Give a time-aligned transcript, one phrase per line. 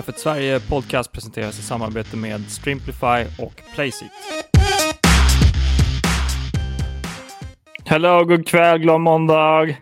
[0.00, 4.10] F1 Sverige Podcast presenteras i samarbete med Strimplify och Playseat.
[7.84, 9.76] Hello, god kväll, glad måndag!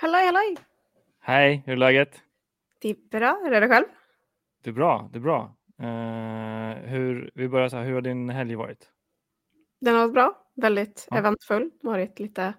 [0.00, 0.56] Halloj, halloj!
[1.20, 2.20] Hej, hur är läget?
[2.80, 3.40] Det är bra.
[3.44, 3.84] Hur är det själv?
[4.64, 5.56] Det är bra, det är bra.
[5.82, 8.88] Uh, hur, vi börjar så här, hur har din helg varit?
[9.80, 11.16] Den har varit bra, väldigt Ja.
[11.18, 11.70] eventfull.
[11.82, 12.54] Varit lite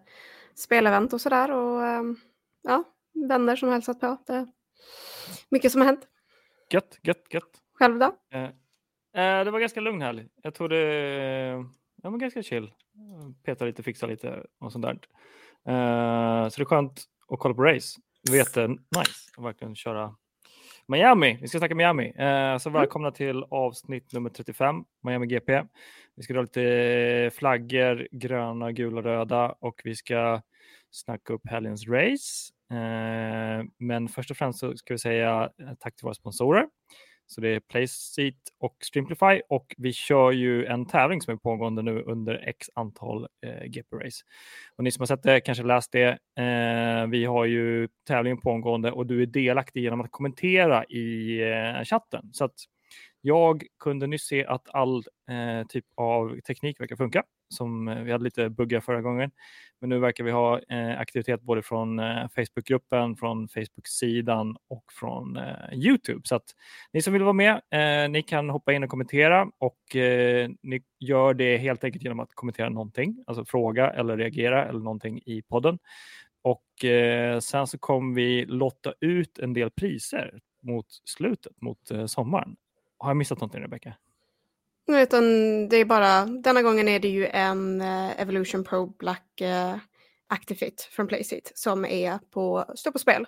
[0.55, 2.15] spelevent och sådär och ehm,
[2.63, 2.83] ja,
[3.29, 4.17] vänner som har hälsat på.
[4.27, 4.47] Det är
[5.49, 6.07] mycket som har hänt.
[6.69, 7.61] Gött, gött, gött.
[7.73, 8.15] Själv då?
[8.33, 8.43] Eh,
[9.23, 10.27] eh, det var ganska lugn helg.
[10.41, 11.65] Jag tror det
[12.03, 12.71] ja, men ganska chill.
[13.43, 14.99] Peta lite, fixa lite och sånt där.
[15.67, 17.99] Eh, så det är skönt att kolla på race.
[18.23, 20.15] Det var jättenice att verkligen köra
[20.87, 21.37] Miami.
[21.41, 22.13] Vi ska snacka Miami.
[22.15, 25.63] Eh, så välkomna till avsnitt nummer 35, Miami GP.
[26.15, 30.41] Vi ska dra lite flaggor, gröna, gula, röda och vi ska
[30.91, 32.54] snacka upp helgens race.
[32.71, 36.67] Eh, men först och främst så ska vi säga eh, tack till våra sponsorer.
[37.27, 41.81] Så det är Playseat och Strimplify och vi kör ju en tävling som är pågående
[41.81, 44.23] nu under x antal eh, GP-race.
[44.75, 46.09] Och ni som har sett det kanske läst det.
[46.39, 51.83] Eh, vi har ju tävlingen pågående och du är delaktig genom att kommentera i eh,
[51.83, 52.29] chatten.
[52.33, 52.55] Så att
[53.25, 54.97] jag kunde nyss se att all
[55.29, 57.23] eh, typ av teknik verkar funka.
[57.49, 59.31] Som eh, vi hade lite buggar förra gången.
[59.81, 65.37] Men nu verkar vi ha eh, aktivitet både från eh, Facebookgruppen, från Facebook-sidan och från
[65.37, 66.21] eh, Youtube.
[66.23, 66.45] Så att
[66.93, 70.83] ni som vill vara med, eh, ni kan hoppa in och kommentera och eh, ni
[70.99, 75.41] gör det helt enkelt genom att kommentera någonting, alltså fråga eller reagera eller någonting i
[75.41, 75.79] podden.
[76.41, 82.05] Och eh, sen så kommer vi lotta ut en del priser mot slutet, mot eh,
[82.05, 82.55] sommaren.
[82.97, 83.93] Har jag missat någonting Rebecka?
[84.87, 85.23] Utan
[85.69, 89.77] det är bara, denna gången är det ju en eh, Evolution Pro Black uh,
[90.27, 93.25] Actifit från Playseat som är på, står på spel.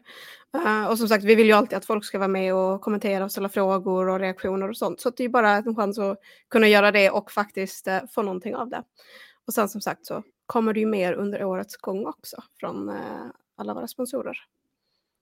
[0.53, 3.23] Eh, och som sagt, vi vill ju alltid att folk ska vara med och kommentera
[3.23, 5.01] och ställa frågor och reaktioner och sånt.
[5.01, 8.55] Så det är bara en chans att kunna göra det och faktiskt eh, få någonting
[8.55, 8.83] av det.
[9.45, 13.25] Och sen som sagt så kommer det ju mer under årets gång också från eh,
[13.55, 14.37] alla våra sponsorer.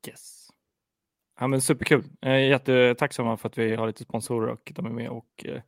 [0.08, 0.45] Yes.
[1.40, 2.04] Ja, men superkul.
[2.22, 5.62] Är jättetacksamma för att vi har lite sponsorer och de är med och eh,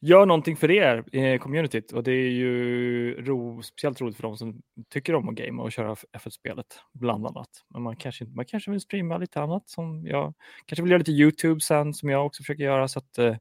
[0.00, 1.92] gör någonting för er i communityt.
[1.92, 5.72] Och det är ju ro, speciellt roligt för de som tycker om att gamea och
[5.72, 7.48] köra F1-spelet bland annat.
[7.68, 10.34] Men man kanske, man kanske vill streama lite annat som jag
[10.66, 12.88] kanske vill göra lite YouTube sen som jag också försöker göra.
[12.88, 13.36] Så att eh,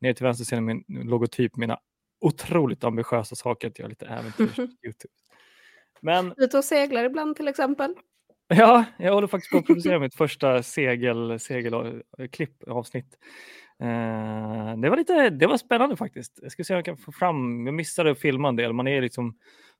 [0.00, 1.78] ner till vänster ser ni min logotyp, mina
[2.20, 5.14] otroligt ambitiösa saker att göra lite äventyrs YouTube.
[6.00, 7.94] Men Ute och seglar ibland till exempel.
[8.48, 13.18] Ja, jag håller faktiskt på att producera mitt första segel, segelklipp avsnitt.
[13.82, 16.38] Eh, det var lite, det var spännande faktiskt.
[16.42, 18.72] Jag ska se om jag kan få fram, jag missade att filma en del.
[18.72, 19.38] Man är liksom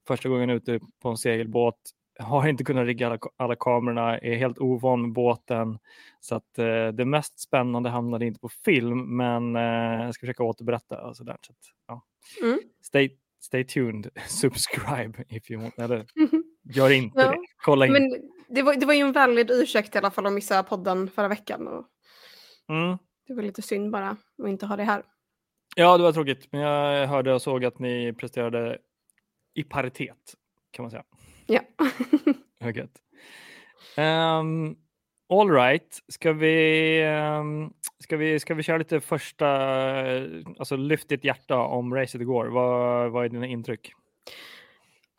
[0.09, 1.79] första gången ute på en segelbåt,
[2.19, 5.79] har inte kunnat rigga alla, alla kamerorna, är helt ovan med båten.
[6.21, 10.43] Så att eh, det mest spännande hamnade inte på film, men eh, jag ska försöka
[10.43, 11.06] återberätta.
[11.06, 12.05] Och sådär, så att, ja.
[12.43, 12.59] Mm.
[12.83, 15.79] stay, stay tuned, subscribe if you want.
[15.79, 16.06] Eller,
[16.62, 17.93] gör inte Ja, det, kolla in.
[17.93, 18.03] Men
[18.48, 21.28] det var, det var ju en valid ursäkt i alla fall att missa podden förra
[21.28, 21.69] veckan.
[21.69, 21.86] Och
[22.69, 22.98] Mm.
[23.26, 24.09] det var lite synd bara
[24.42, 25.03] att inte ha det här.
[25.76, 28.78] Ja, det var tråkigt, men jag hörde och såg att ni presterade
[29.54, 30.34] i paritet,
[30.70, 31.04] kan man säga.
[31.47, 31.60] Ja.
[32.75, 33.03] Gött.
[33.98, 34.76] Um,
[35.28, 39.47] all right, ska vi, ehm, ska, vi, ska vi köra lite första,
[40.58, 42.47] alltså lyft ditt hjärta om racet igår.
[42.47, 43.92] Vad, vad är dina intryck?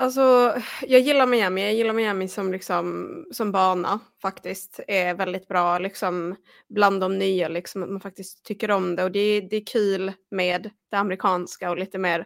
[0.02, 1.62] Alltså, jag gillar Miami.
[1.62, 4.80] Jag gillar Miami som, liksom, som bana faktiskt.
[4.88, 6.36] Är väldigt bra liksom,
[6.70, 9.04] bland de nya, liksom, att man faktiskt tycker om det.
[9.04, 12.26] Och det, är- det är kul med det amerikanska och lite mer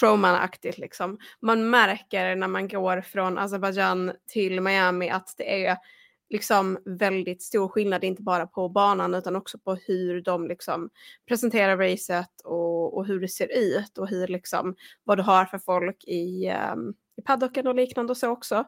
[0.00, 0.78] showmanaktigt.
[0.78, 1.18] Liksom.
[1.42, 5.76] Man märker när man går från Azerbaijan till Miami att det är
[6.30, 10.90] liksom väldigt stor skillnad, inte bara på banan utan också på hur de liksom
[11.28, 15.58] presenterar racet och, och hur det ser ut och hur liksom vad du har för
[15.58, 18.64] folk i, um, i paddocken och liknande och så också.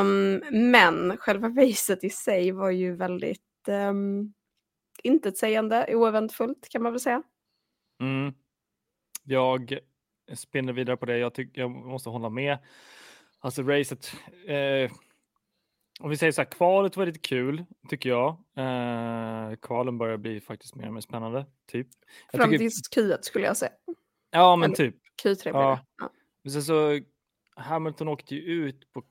[0.00, 4.34] Um, men själva racet i sig var ju väldigt um,
[5.02, 7.22] intetsägande, oeventfullt kan man väl säga.
[8.00, 8.34] Mm.
[9.24, 9.78] Jag
[10.34, 11.18] spinner vidare på det.
[11.18, 12.58] Jag, tycker jag måste hålla med.
[13.38, 14.12] Alltså racet.
[14.46, 14.90] Eh,
[16.00, 18.28] om vi säger så här, kvalet var lite kul tycker jag.
[18.56, 21.46] Eh, kvalen börjar bli faktiskt mer och mer spännande.
[21.72, 21.88] Typ.
[22.32, 22.58] Jag Fram tycker,
[22.92, 23.72] till Q1 skulle jag säga.
[24.30, 24.94] ja, men eller- typ.
[25.24, 25.70] Q3 blir Ja.
[25.98, 26.08] det.
[26.44, 26.50] Ja.
[26.50, 27.00] Sen så
[27.56, 29.02] Hamilton åkte ju ut på,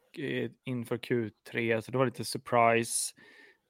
[0.63, 3.13] inför Q3 så det var lite surprise.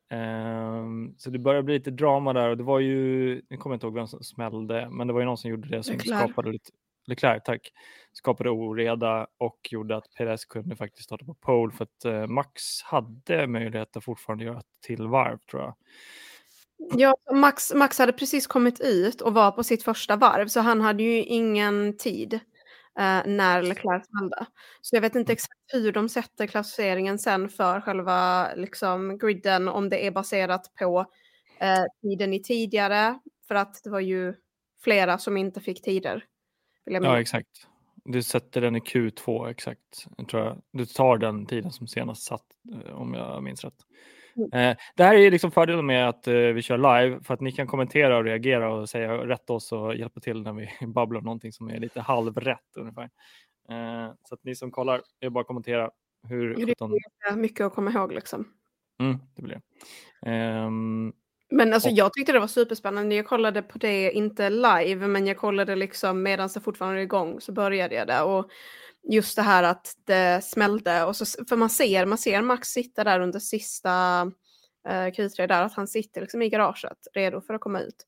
[0.10, 3.76] Ehm, så det började bli lite drama där och det var ju, nu kommer jag
[3.78, 6.20] inte ihåg vem som smällde, men det var ju någon som gjorde det som Leclerc.
[6.20, 6.72] skapade lite,
[7.08, 7.72] Leclerc, tack,
[8.14, 12.82] skapade oreda och gjorde att Perez kunde faktiskt starta på pole för att eh, Max
[12.84, 15.76] hade möjlighet att fortfarande göra ett till varv tror jag.
[16.96, 20.82] Ja, Max, Max hade precis kommit ut och var på sitt första varv, så han
[20.82, 24.46] hade ju ingen tid eh, när Leclerc smällde.
[24.82, 25.34] Så jag vet inte Mm.
[25.34, 31.06] exakt hur de sätter klassificeringen sen för själva liksom, griden, om det är baserat på
[31.60, 34.34] eh, tiden i tidigare, för att det var ju
[34.84, 36.26] flera som inte fick tider.
[36.86, 37.68] Ja, exakt.
[38.06, 40.08] Du sätter den i Q2, exakt.
[40.18, 40.62] Jag tror jag.
[40.72, 42.46] Du tar den tiden som senast satt,
[42.86, 43.74] eh, om jag minns rätt.
[44.36, 44.72] Mm.
[44.72, 47.52] Eh, det här är liksom fördelen med att eh, vi kör live, för att ni
[47.52, 51.26] kan kommentera och reagera och säga rätt oss och hjälpa till när vi babblar om
[51.26, 53.10] någonting som är lite halvrätt ungefär.
[54.24, 55.92] Så att ni som kollar, är bara att kommentera
[56.28, 56.92] hur Det är 17...
[57.32, 58.48] ju mycket att komma ihåg liksom.
[59.00, 60.30] Mm, det blir det.
[60.30, 61.14] Ehm,
[61.56, 63.16] Men alltså Och- jag tyckte det var superspännande.
[63.16, 67.42] Jag kollade på det, inte live, men jag kollade liksom medan det fortfarande är igång
[67.42, 68.22] så började jag det.
[68.22, 68.50] Och
[69.10, 71.04] just det här att det smällde.
[71.04, 74.26] Och så, för man ser, man ser Max sitta där under sista
[74.90, 78.06] uh, Q3 där, att han sitter liksom i garaget redo för att komma ut.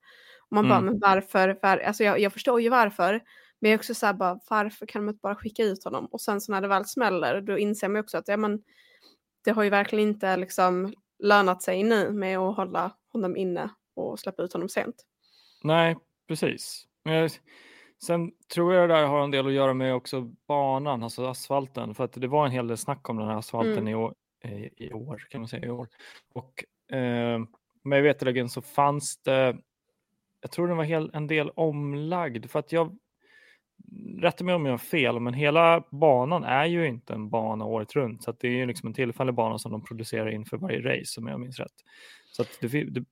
[0.49, 0.85] Och man bara, Mm.
[0.85, 1.59] men varför?
[1.61, 3.11] Var, alltså jag, jag förstår ju varför.
[3.59, 6.05] Men jag är också så här bara, varför kan de inte bara skicka ut honom?
[6.05, 8.59] Och sen så när det väl smäller, då inser man också att ja, men,
[9.45, 14.19] det har ju verkligen inte liksom lönat sig nu med att hålla honom inne och
[14.19, 14.95] släppa ut honom sent.
[15.63, 15.97] Nej,
[16.27, 16.87] precis.
[17.03, 17.31] Men jag,
[18.03, 21.95] sen tror jag det där har en del att göra med också banan, alltså asfalten.
[21.95, 23.87] För att det var en hel del snack om den här asfalten Mm.
[23.87, 24.13] i, år,
[24.43, 25.87] i, i år, kan man säga i år.
[26.33, 26.65] Och
[26.95, 27.39] eh,
[27.83, 29.57] med veterligen så fanns det,
[30.41, 32.49] jag tror den var hel, en del omlagd.
[32.49, 32.97] För att jag,
[34.21, 37.95] rätta mig om jag har fel, men hela banan är ju inte en bana året
[37.95, 38.23] runt.
[38.23, 41.27] Så det är ju liksom en tillfällig bana som de producerar inför varje race, om
[41.27, 41.73] jag minns rätt.
[42.31, 43.03] Så det, det,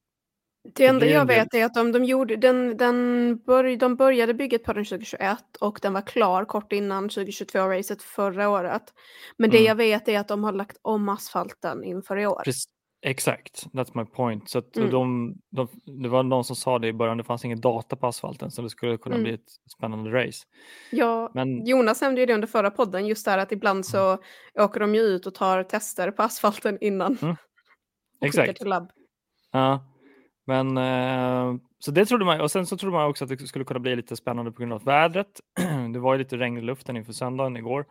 [0.75, 4.63] Det enda jag vet är att de, de, gjorde, den, den börj, de började bygget
[4.63, 8.83] på den 2021 och den var klar kort innan 2022-racet förra året.
[9.37, 9.67] Men det Mm.
[9.67, 12.41] jag vet är att de har lagt om asfalten inför i år.
[12.45, 12.65] Precis,
[13.03, 14.49] exakt, that's my point.
[14.49, 14.89] Så Mm.
[14.91, 15.67] de, de,
[16.03, 18.61] det var någon som sa det i början, det fanns ingen data på asfalten så
[18.61, 19.23] det skulle kunna Mm.
[19.23, 20.45] bli ett spännande race.
[20.91, 24.17] Ja, Men Jonas nämnde ju det under förra podden, just där att ibland så
[24.59, 27.17] åker de ju ut och tar tester på asfalten innan.
[27.21, 27.35] Mm.
[28.21, 28.57] Exakt.
[28.57, 28.91] till labb.
[29.51, 29.83] Ja,
[30.45, 33.65] men eh, så det trodde man och sen så trodde man också att det skulle
[33.65, 35.41] kunna bli lite spännande på grund av vädret.
[35.93, 37.85] det var ju lite regn i luften inför söndagen igår,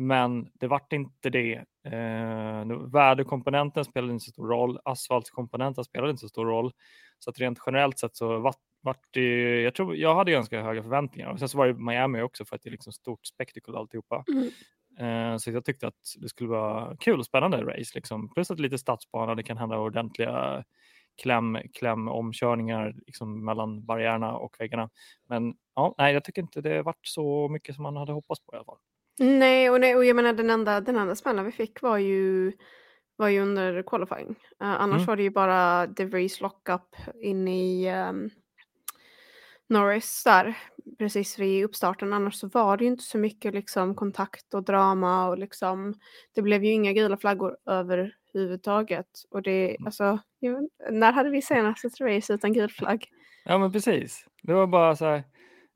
[0.00, 1.54] men det vart inte det.
[1.84, 6.72] Eh, väderkomponenten spelade inte så stor roll, asfaltkomponenten spelade inte så stor roll.
[7.18, 10.82] Så att rent generellt sett så vart, vart det, jag tror jag hade ganska höga
[10.82, 13.76] förväntningar och sen så var det Miami också för att det är liksom stort spektakel
[13.76, 14.24] alltihopa.
[14.28, 15.32] Mm.
[15.32, 17.92] Eh, Så jag tyckte att det skulle vara kul och spännande race.
[17.94, 18.28] Liksom.
[18.28, 20.64] Plus att lite stadsbana, det kan hända ordentliga
[21.22, 24.90] kläm, klämomkörningar liksom mellan barriärerna och väggarna.
[25.28, 28.52] Men ja, nej, jag tycker inte det vart så mycket som man hade hoppats på
[28.54, 28.78] i alla fall.
[29.24, 32.52] Nej, och, nej, och jag menar den enda, den enda smällen vi fick var ju,
[33.16, 34.30] var ju under qualifying.
[34.60, 35.06] Eh, annars Mm.
[35.06, 38.30] var det ju bara DeVries lockup in i ehm,
[39.68, 40.58] Norris där,
[40.98, 42.12] precis vid uppstarten.
[42.12, 45.94] Annars så var det ju inte så mycket liksom kontakt och drama och liksom,
[46.34, 49.06] det blev ju inga gula flaggor överhuvudtaget.
[49.30, 49.86] Och det, Mm.
[49.86, 53.08] alltså, inte, när hade vi senast ett race utan gul flagg?
[53.44, 54.26] Ja, men precis.
[54.42, 55.22] Det var bara så här.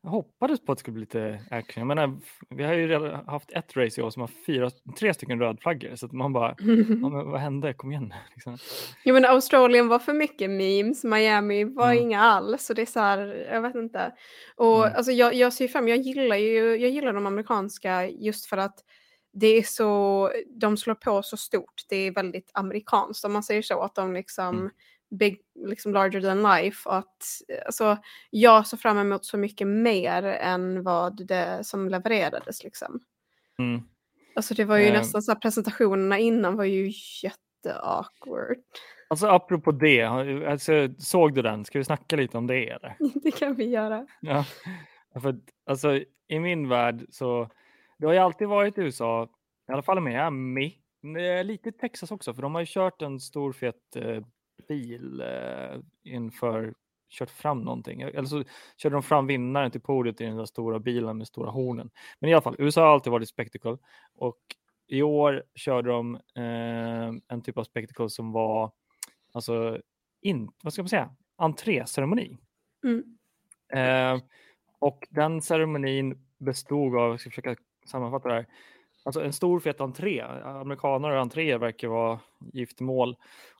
[0.04, 1.80] Jag hoppades på att det skulle bli lite action.
[1.80, 2.16] Jag menar,
[2.50, 5.96] vi har ju redan haft ett race i år som har fyra, tre stycken rödflaggor.
[5.96, 7.74] Så att man bara, ja, men vad hände?
[7.74, 8.14] Kom igen.
[8.34, 8.58] Liksom.
[9.04, 12.02] Jo men Australien var för mycket memes, Miami var Mm.
[12.02, 12.64] inga alls.
[12.66, 14.12] Så det är så här, jag vet inte.
[14.56, 14.96] Och Mm.
[14.96, 18.78] alltså jag, jag ser fram, jag gillar ju, jag gillar de amerikanska just för att
[19.32, 21.82] det är så, de slår på så stort.
[21.88, 23.80] Det är väldigt amerikanskt om man säger så.
[23.82, 24.70] Att de liksom, Mm.
[25.18, 26.88] Big, liksom larger than life.
[26.88, 27.22] Och att,
[27.66, 27.98] alltså,
[28.30, 33.00] jag ser fram emot så mycket mer än vad det som levererades liksom.
[33.58, 33.82] Mm.
[34.36, 34.92] Alltså det var ju Eh.
[34.92, 36.92] nästan så här, presentationerna innan var ju
[37.22, 38.58] jätteawkward.
[39.08, 41.64] Alltså apropå det, alltså, såg du den?
[41.64, 42.96] Ska vi snacka lite om det eller?
[43.22, 44.06] Det kan vi göra.
[44.20, 44.44] Ja,
[45.20, 47.50] för alltså i min värld så,
[47.98, 49.28] det har ju alltid varit i USA,
[49.68, 50.78] i alla fall Miami,
[51.44, 54.22] lite Texas också, för de har ju kört en stor fet eh,
[54.66, 56.74] bil eh, inför,
[57.10, 58.44] kört fram någonting, eller så
[58.76, 61.90] körde de fram vinnaren till podiet i den där stora bilen med stora hornen.
[62.18, 63.78] Men i alla fall, USA har alltid varit spectacle
[64.14, 64.38] och
[64.86, 68.72] i år körde de eh, en typ av spectacle som var,
[69.32, 69.80] alltså,
[70.20, 72.38] in, vad ska man säga, entréceremoni.
[72.84, 73.04] Mm.
[73.72, 74.22] Eh,
[74.78, 77.56] och den ceremonin bestod av, jag ska försöka
[77.86, 78.46] sammanfatta det här,
[79.04, 80.20] alltså en stor fet entré.
[80.44, 82.20] Amerikaner och entréer verkar vara
[82.52, 83.16] giftermål.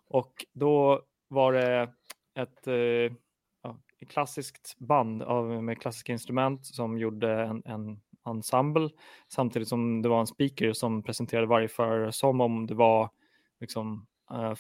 [0.09, 1.93] Och då var det
[2.35, 3.17] ett, eh,
[4.09, 8.91] klassiskt band av, med klassiska instrument som gjorde en, en ensemble
[9.29, 13.11] samtidigt som det var en speaker som presenterade varje förare som om det var
[13.61, 14.55] liksom, eh,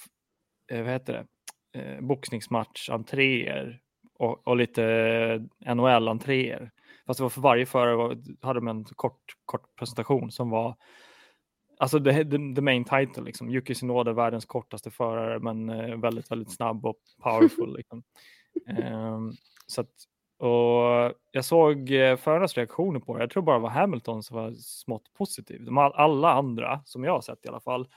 [0.70, 3.80] eh, vad heter det, eh, boxningsmatch-entréer
[4.14, 6.70] och, och lite eh, NHL-entréer.
[7.06, 10.76] Fast det var för varje förare hade de en kort, kort presentation som var
[11.78, 13.50] Alltså the, the, the main title, liksom.
[13.50, 17.76] Yuki Tsunoda, världens kortaste förare, men eh, väldigt, väldigt snabb och powerful.
[17.76, 18.02] liksom.
[18.93, 19.33] um,
[19.66, 19.90] så att,
[20.38, 23.23] och jag såg eh, förarnas reaktioner på det.
[23.23, 25.64] Jag tror bara det var Hamilton som var smått positiv.
[25.64, 27.88] De, alla andra, som jag har sett i alla fall,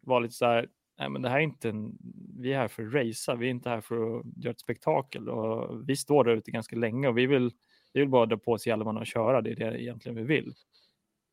[0.00, 1.98] var lite så här, nej men det här är inte en,
[2.38, 5.28] vi är här för att racea, vi är inte här för att göra ett spektakel
[5.28, 7.50] och vi står där ute ganska länge och vi vill,
[7.92, 10.54] vi vill bara dra på oss hjälmarna och köra, det är det egentligen vi vill.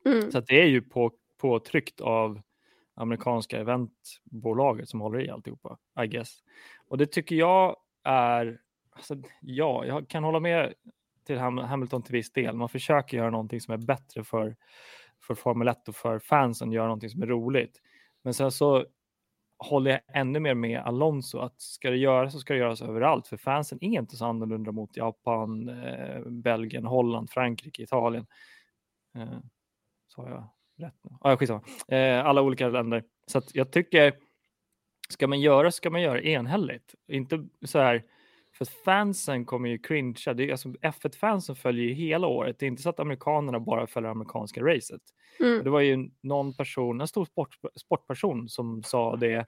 [0.05, 0.31] Mm.
[0.31, 1.11] Så det är ju på,
[1.43, 2.41] påtryckt av
[2.93, 6.37] amerikanska eventbolaget som håller i alltihopa, I guess.
[6.87, 8.59] Och det tycker jag är,
[8.91, 10.73] alltså, ja, jag kan hålla med
[11.25, 12.55] till Hamilton till viss del.
[12.55, 14.55] Man försöker göra någonting som är bättre för,
[15.19, 17.81] för Formel 1 och för fansen, göra någonting som är roligt.
[18.21, 18.85] Men sen så
[19.57, 23.27] håller jag ännu mer med Alonso att ska det göras så ska det göras överallt
[23.27, 28.25] för fansen är inte så annorlunda mot Japan, eh, Belgien, Holland, Frankrike, Italien.
[29.15, 29.39] Eh,
[30.07, 31.11] sa jag rätt nu?
[31.21, 31.61] Ah, skitsamma.
[31.87, 33.03] Eh, alla olika länder.
[33.27, 34.13] Så att jag tycker,
[35.09, 36.95] ska man göra ska man göra enhälligt.
[37.07, 38.03] Inte så här,
[38.57, 40.33] för fansen kommer ju cringea.
[40.33, 42.59] Det är, alltså, F1-fansen följer ju hela året.
[42.59, 45.01] Det är inte så att amerikanerna bara följer amerikanska racet.
[45.39, 45.63] Mm.
[45.63, 49.45] Det var ju någon person, en stor sport, sportperson som sa det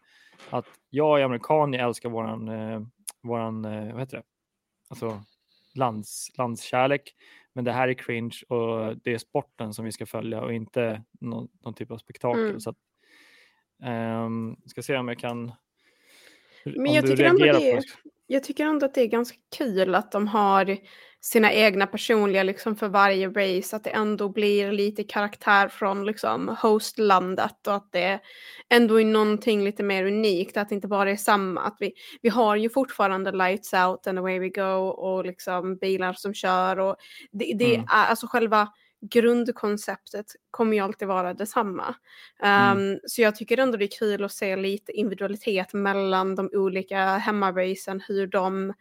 [0.49, 2.81] att jag är amerikan, jag älskar våran, eh,
[3.23, 4.23] våran eh, vad heter det,
[4.89, 5.21] alltså
[5.75, 7.15] lands, landskärlek.
[7.55, 11.03] Men det här är cringe och det är sporten som vi ska följa och inte
[11.21, 12.45] någon, någon typ av spektakel.
[12.45, 12.59] Mm.
[12.59, 12.77] Så att,
[13.83, 15.51] ehm, ska se om jag kan
[16.63, 17.81] Men jag tycker, ändå det,
[18.27, 20.77] jag tycker ändå att det är ganska kul att de har
[21.25, 26.57] sina egna personliga liksom för varje race, att det ändå blir lite karaktär från liksom
[26.61, 28.19] hostlandet och att det
[28.69, 31.61] ändå är någonting lite mer unikt, att det inte bara är samma.
[31.61, 36.13] Att vi, vi har ju fortfarande lights out and away we go och liksom bilar
[36.13, 36.95] som kör och
[37.31, 37.85] det, det Mm.
[37.91, 38.67] är alltså själva
[39.11, 41.95] grundkonceptet kommer ju alltid vara detsamma.
[42.43, 42.77] Mm.
[42.93, 47.05] Um, Så jag tycker ändå det är kul att se lite individualitet mellan de olika
[47.05, 48.73] hemmaracen, hur de,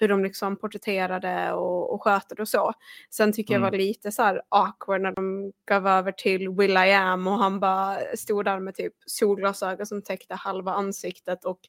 [0.00, 2.72] hur de liksom porträtterar det och, och sköter det och så.
[3.10, 3.70] Sen tycker jag Mm.
[3.70, 7.60] var lite så här awkward när de gav över till Will I Am och han
[7.60, 11.60] bara stod där med typ solglasögon som täckte halva ansiktet och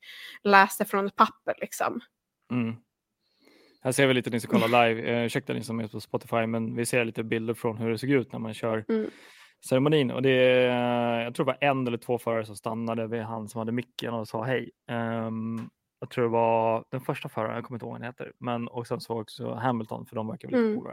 [0.43, 1.99] läste från ett papper liksom.
[2.51, 2.75] Mm.
[3.81, 6.45] Här ser vi lite ni som kollar live, eh, ursäkta ni som är på Spotify,
[6.45, 9.09] men vi ser lite bilder från hur det såg ut när man kör Mm.
[9.69, 10.11] ceremonin.
[10.11, 13.47] Och det, är- jag tror det var en eller två förare som stannade vid han
[13.49, 14.71] som hade micken och sa hej.
[14.89, 15.69] Ehm,
[15.99, 18.67] jag tror det var den första föraren, jag kommer inte ihåg vad han heter, men
[18.67, 20.85] och sen så också Hamilton för de verkar lite Mm.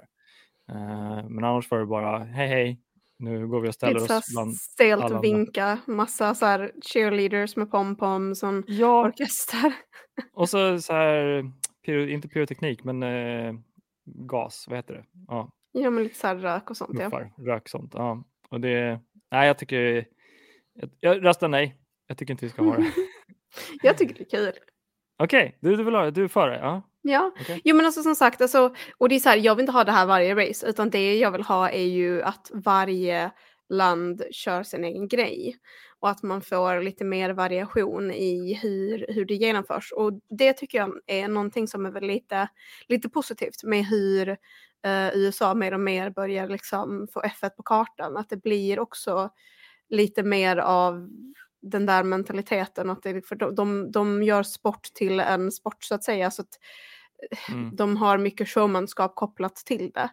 [0.68, 2.80] Eh, men annars var det bara hej hej,
[3.18, 7.56] nu går vi och ställer Lite oss bland stelt alla vinka, massa så här cheerleaders
[7.56, 9.74] med pompoms och Ja, orkester.
[10.32, 11.50] och så, så här,
[11.86, 13.54] pyro, inte pyroteknik, men eh,
[14.04, 15.04] gas, vad heter det?
[15.28, 17.04] Ja, Ja men lite så här rök och sånt ja.
[17.04, 17.94] muffar, rök sånt.
[17.94, 18.24] Ja.
[18.48, 20.06] Och det, nej jag tycker,
[20.72, 21.76] jag, jag röstar nej.
[22.06, 22.92] Jag tycker inte vi ska ha det.
[23.82, 24.52] Jag tycker det är kul.
[25.18, 26.56] Okej, du, du vill ha det, du är för det?
[26.58, 26.82] Ja.
[27.02, 27.60] Ja, Okej.
[27.64, 29.84] jo men alltså som sagt, alltså, och det är så här, jag vill inte ha
[29.84, 33.30] det här varje race, utan det jag vill ha är ju att varje
[33.68, 35.56] land kör sin egen grej
[36.00, 39.92] och att man får lite mer variation i hur, hur det genomförs.
[39.92, 42.48] Och det tycker jag är någonting som är väl lite,
[42.88, 44.28] lite positivt med hur
[44.86, 49.30] eh, USA mer och mer börjar liksom få F1 på kartan, att det blir också
[49.88, 51.08] lite mer av
[51.62, 52.90] den där mentaliteten.
[52.90, 56.30] Att det, för de, de, de gör sport till en sport så att säga.
[56.30, 56.58] Så att
[57.48, 57.76] Mm.
[57.76, 60.10] de har mycket showmanskap kopplat till det.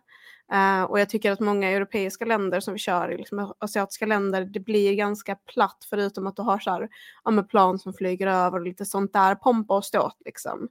[0.54, 4.46] Eh, och jag tycker att många europeiska länder som vi kör i, liksom asiatiska länder,
[4.46, 6.90] det blir ganska platt förutom att du har så här,
[7.24, 10.68] ja, plan som flyger över och lite sånt där pompa och ståt liksom.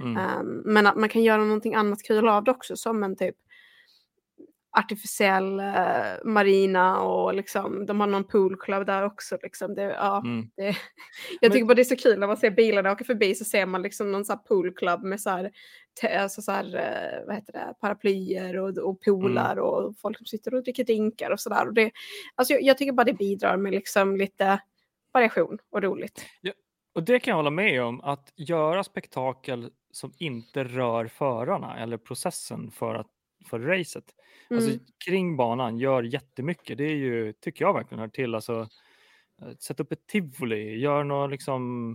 [0.00, 0.16] Mm.
[0.16, 3.36] Eh, men att man kan göra någonting annat kul av det också som en typ
[4.78, 9.38] artificiell eh, marina och liksom, de har någon poolclub där också.
[9.42, 9.74] Liksom.
[9.74, 10.50] Det, ja, Mm.
[10.56, 10.76] det, jag
[11.40, 13.66] Men- tycker bara det är så kul när man ser bilarna åka förbi så ser
[13.66, 15.50] man liksom någon så poolclub med så här,
[16.00, 20.26] te, alltså så här eh, vad heter det, paraplyer och, och poolar och folk som
[20.26, 21.90] sitter och dricker drinkar och sådär.
[22.34, 24.60] Alltså jag, jag tycker bara det bidrar med liksom lite
[25.12, 26.26] variation och roligt.
[26.94, 31.96] Och det kan jag hålla med om, att göra spektakel som inte rör förarna eller
[31.96, 33.06] processen för, att,
[33.46, 34.04] för racet.
[34.50, 34.80] Alltså Mm.
[35.04, 36.78] kring banan gör jättemycket.
[36.78, 38.34] Det är ju, tycker jag verkligen hör till.
[38.34, 38.68] Alltså,
[39.42, 41.92] eh, sätt upp ett tivoli, gör något liksom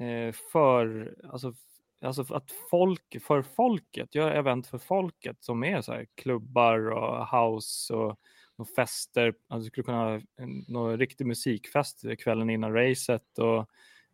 [0.00, 1.54] eh, för, alltså,
[2.00, 7.28] alltså att folk, för folket, gör event för folket som är så här klubbar och
[7.38, 8.18] house och,
[8.56, 9.34] och fester.
[9.48, 13.70] Alltså, du skulle kunna ha en någon riktig musikfest kvällen innan racet och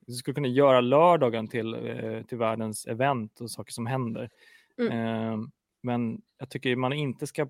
[0.07, 4.31] du skulle kunna göra lördagen till, eh, till världens event och saker som händer.
[4.79, 4.93] Mm.
[4.93, 5.39] Eh,
[5.83, 7.49] men jag tycker man inte ska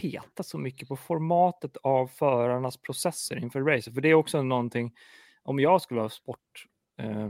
[0.00, 3.94] peta så mycket på formatet av förarnas processer inför racet.
[3.94, 4.94] För det är också någonting,
[5.42, 6.66] om jag skulle vara sport,
[6.98, 7.28] eh,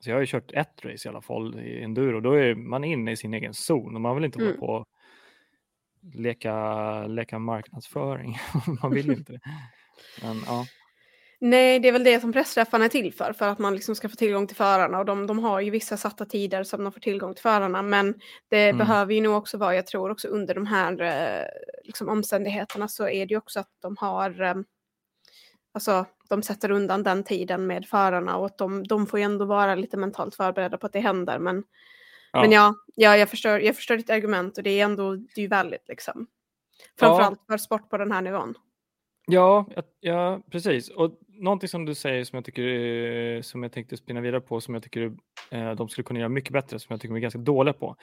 [0.00, 2.84] så jag har ju kört ett race i alla fall i enduro, då är man
[2.84, 4.48] inne i sin egen zon och man vill inte Mm.
[4.48, 4.86] hålla på och
[6.14, 8.36] leka, leka marknadsföring.
[8.82, 9.40] man vill inte det.
[10.22, 10.66] Men ja,
[11.38, 14.08] Nej, det är väl det som pressträffarna är till för, för att man liksom ska
[14.08, 17.00] få tillgång till förarna och de, de har ju vissa satta tider som de får
[17.00, 18.14] tillgång till förarna, men
[18.48, 18.78] det Mm.
[18.78, 21.46] behöver ju nog också vara, jag tror också under de här eh,
[21.84, 24.54] liksom, omständigheterna så är det ju också att de har, eh,
[25.74, 29.44] alltså de sätter undan den tiden med förarna och att de, de får ju ändå
[29.44, 31.64] vara lite mentalt förberedda på att det händer, men
[32.32, 32.40] Ja.
[32.42, 35.42] Men ja, ja jag, förstår, jag förstår ditt argument och det är ändå det är
[35.42, 36.26] ju väldigt liksom.
[36.98, 38.54] Framförallt för sport på den här nivån.
[39.26, 39.66] Ja,
[40.00, 40.88] ja, precis.
[40.88, 44.60] Och någonting som du säger som jag tycker eh, som jag tänkte spinna vidare på
[44.60, 45.12] som jag tycker
[45.50, 47.96] eh, de skulle kunna göra mycket bättre som jag tycker de är ganska dåliga på.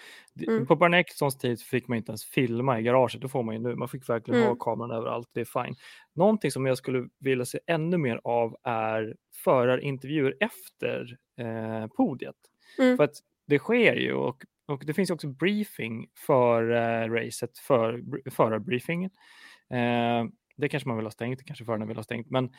[0.47, 0.65] Mm.
[0.65, 3.75] På Ecclestons tid fick man inte ens filma i garaget, det får man ju nu.
[3.75, 4.59] Man fick verkligen ha Mm.
[4.59, 5.75] kameran överallt, det är fine.
[6.15, 12.35] Någonting som jag skulle vilja se ännu mer av är förarintervjuer efter eh, podiet.
[12.79, 12.97] Mm.
[12.97, 13.15] För att
[13.47, 19.11] det sker ju och, och det finns också briefing för eh, racet, för br- förarbriefingen.
[19.69, 20.25] Eh,
[20.55, 22.53] det kanske man vill ha stängt, det kanske förarna vill ha stängt, men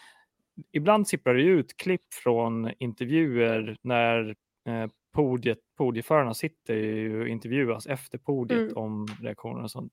[0.73, 4.37] ibland sipprar det ut klipp från intervjuer när
[4.67, 8.77] eh, podiet, podieförarna sitter och intervjuas efter podiet Mm.
[8.77, 9.93] om reaktioner och sånt.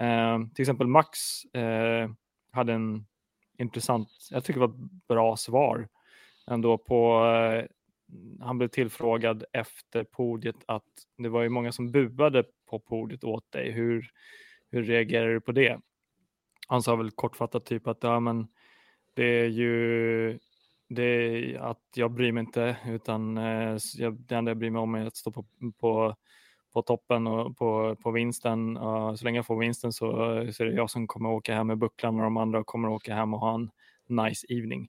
[0.00, 2.10] Eh, till exempel Max eh,
[2.52, 3.06] hade en
[3.58, 5.88] intressant, jag tycker det var ett bra svar
[6.50, 7.64] ändå på, eh,
[8.40, 10.84] han blev tillfrågad efter podiet att
[11.18, 13.70] det var ju många som buade på podiet åt dig.
[13.70, 14.10] Hur,
[14.70, 15.80] hur reagerar du på det?
[16.66, 18.48] Han sa väl kortfattat typ att ja, men
[19.14, 20.38] det är ju
[20.88, 23.76] det är att jag bryr mig inte utan eh,
[24.18, 25.44] det enda jag bryr mig om är att stå på,
[25.80, 26.16] på,
[26.72, 28.76] på toppen och på, på vinsten.
[28.76, 30.06] Och så länge jag får vinsten så,
[30.52, 33.14] så är det jag som kommer åka hem med bucklan och de andra kommer åka
[33.14, 33.70] hem och ha en
[34.08, 34.88] nice evening.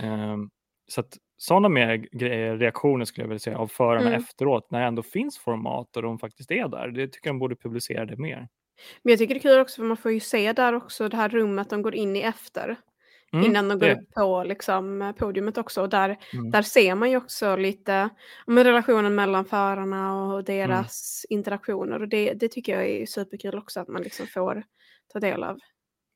[0.00, 0.50] Ehm,
[0.88, 2.08] så att sådana mer
[2.58, 4.12] reaktioner skulle jag vilja säga av förarna Mm.
[4.22, 6.88] efteråt när det ändå finns format och de faktiskt är där.
[6.88, 8.48] Det tycker jag de borde publicera det mer.
[9.02, 11.16] Men jag tycker det är kul också för man får ju se där också det
[11.16, 12.76] här rummet de går in i efter.
[13.32, 13.94] Mm, innan de går det.
[13.94, 15.82] upp på liksom, podiumet också.
[15.82, 16.50] Och där, Mm.
[16.50, 18.08] där ser man ju också lite
[18.46, 22.02] men relationen mellan förarna och deras interaktioner.
[22.02, 24.62] Och det, det tycker jag är superkul också att man liksom får
[25.12, 25.58] ta del av.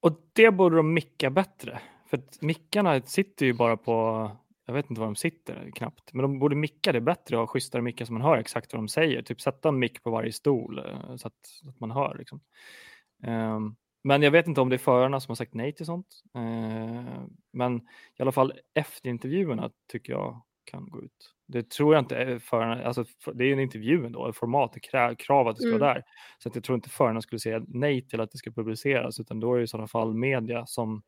[0.03, 1.81] Och det borde de micka bättre.
[2.11, 4.31] För att mickarna sitter ju bara på,
[4.71, 7.47] jag vet inte var de sitter knappt, men de borde micka det bättre och ha
[7.47, 9.23] schysstare mickar så man hör exakt vad de säger.
[9.23, 12.17] Typ sätta en mick på varje stol eh, så att, så att man hör.
[12.19, 12.41] Liksom.
[13.23, 16.07] Ehm, men jag vet inte om det är förarna som har sagt nej till sånt.
[16.35, 17.77] Ehm, men
[18.19, 21.35] i alla fall efterintervjuerna tycker jag kan gå ut.
[21.49, 23.05] Det tror jag inte är förarna, alltså
[23.35, 25.81] det är en intervju ändå, ett format, krä- krav att det ska Mm.
[25.81, 26.03] vara där.
[26.39, 29.41] Så att jag tror inte förarna skulle säga nej till att det ska publiceras, utan
[29.41, 31.03] då är det i sådana fall media som,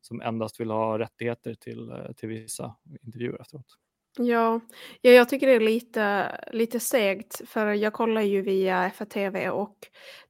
[0.00, 3.76] som endast vill ha rättigheter till, eh, till vissa intervjuer efteråt.
[4.18, 4.60] Ja,
[5.00, 9.76] ja jag tycker det är lite, lite segt för jag kollar ju via FTV och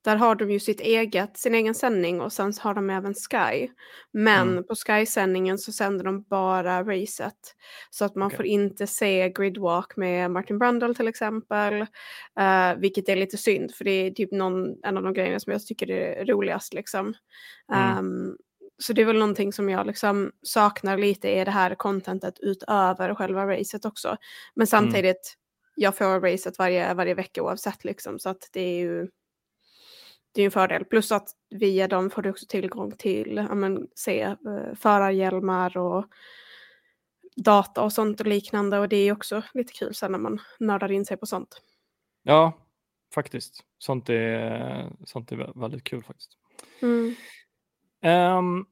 [0.04, 3.68] där har de ju sitt eget, sin egen sändning och sen har de även Sky.
[4.12, 4.64] Men Mm.
[4.64, 7.54] på Sky-sändningen så sänder de bara racet.
[7.90, 8.36] Så att man Okej.
[8.36, 11.80] får inte se Gridwalk med Martin Brundle till exempel.
[12.40, 15.52] eh, vilket är lite synd för det är typ någon, en av de grejerna som
[15.52, 17.14] jag tycker är roligast liksom.
[17.72, 17.98] Mm.
[17.98, 18.36] Ehm,
[18.82, 23.14] så det är väl någonting som jag liksom saknar lite är det här contentet utöver
[23.14, 24.16] själva racet också.
[24.54, 25.36] Men samtidigt,
[25.74, 28.18] jag får racet varje, varje vecka oavsett liksom.
[28.18, 29.08] Så att det är ju
[30.32, 30.84] det är en fördel.
[30.84, 36.04] Plus att via dem får du också tillgång till, ja men se uh, förarhjälmar och
[37.36, 38.78] data och sånt och liknande.
[38.78, 41.62] Och det är också lite kul sen när man nördar in sig på sånt.
[42.22, 42.52] Ja,
[43.14, 43.64] faktiskt.
[43.78, 46.38] Sånt är, sånt är vä- väldigt kul faktiskt.
[46.82, 47.14] Mm.
[48.00, 48.66] Ehm,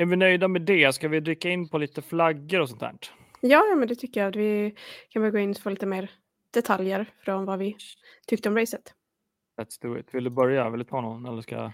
[0.00, 0.92] är vi nöjda med det?
[0.94, 2.94] Ska vi dyka in på lite flaggor och sånt där?
[3.40, 4.36] Ja, ja, men det tycker jag.
[4.36, 4.74] Vi
[5.08, 6.10] kan väl gå in få lite mer
[6.54, 7.76] detaljer från vad vi
[8.26, 8.94] tyckte om racet.
[9.60, 10.06] Let's do it.
[10.14, 10.70] Vill du börja?
[10.70, 11.26] Vill du ta någon?
[11.26, 11.72] Eller ska jag?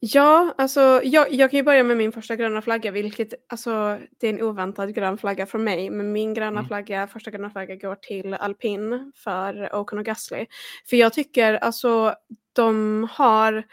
[0.00, 4.26] Ja, alltså jag, jag kan ju börja med min första gröna flagga, vilket alltså det
[4.28, 5.90] är en oväntad grön flagga från mig.
[5.90, 6.66] Men min gröna Mm.
[6.66, 10.46] flagga, första gröna flagga går till alpin för Ocon och Gasly.
[10.90, 12.14] För jag tycker alltså
[12.52, 13.64] de har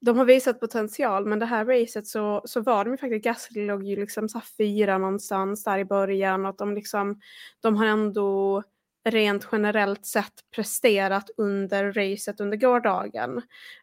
[0.00, 3.66] de har visat potential, men det här racet så, så var de ju faktiskt, Gasly
[3.66, 7.20] låg ju liksom så fyra någonstans där i början och att de liksom,
[7.60, 8.62] de har ändå
[9.08, 13.42] rent generellt sett presterat under racet under gårdagen.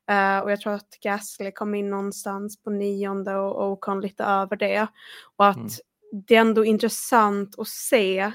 [0.09, 4.55] Eh, och jag tror att Gasly kom in någonstans på nionde och Ocon lite över
[4.55, 4.87] det.
[5.37, 5.69] Och att Mm.
[6.27, 8.31] det är ändå intressant att se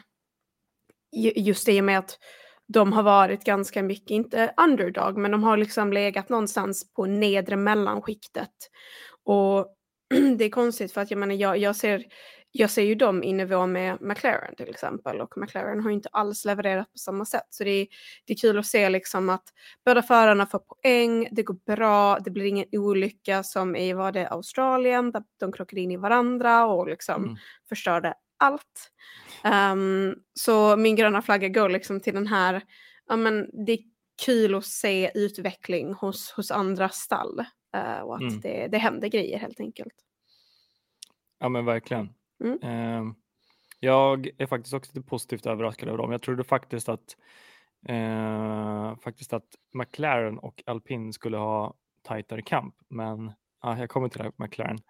[1.36, 2.18] just det med att
[2.68, 7.56] de har varit ganska mycket, inte underdog, men de har liksom legat någonstans på nedre
[7.56, 8.50] mellanskiktet.
[9.24, 9.74] Och
[10.38, 12.04] det är konstigt för att jag menar, jag, jag, ser,
[12.50, 16.08] jag ser ju dem i nivå med McLaren till exempel och McLaren har ju inte
[16.12, 17.46] alls levererat på samma sätt.
[17.50, 17.86] Så det är,
[18.26, 19.44] det är kul att se liksom att
[19.84, 24.28] båda förarna får poäng, det går bra, det blir ingen olycka som i var det
[24.28, 27.36] Australien där de krockade in i varandra och liksom mm.
[27.68, 28.90] förstörde allt.
[29.44, 32.62] Um, så min gröna flagga går liksom till den här,
[33.08, 33.78] ja men det är
[34.26, 37.40] kul att se utveckling hos, hos andra stall
[37.76, 38.40] uh, och att mm.
[38.40, 39.94] det, det händer grejer helt enkelt.
[41.38, 42.08] Ja men verkligen.
[42.44, 42.62] Mm.
[42.62, 43.14] Uh,
[43.80, 46.12] jag är faktiskt också lite positivt överraskad över dem.
[46.12, 47.16] Jag trodde faktiskt att
[47.90, 54.18] uh, faktiskt att McLaren och Alpin skulle ha tajtare kamp, men ja, jag kommer till
[54.18, 54.78] det här McLaren.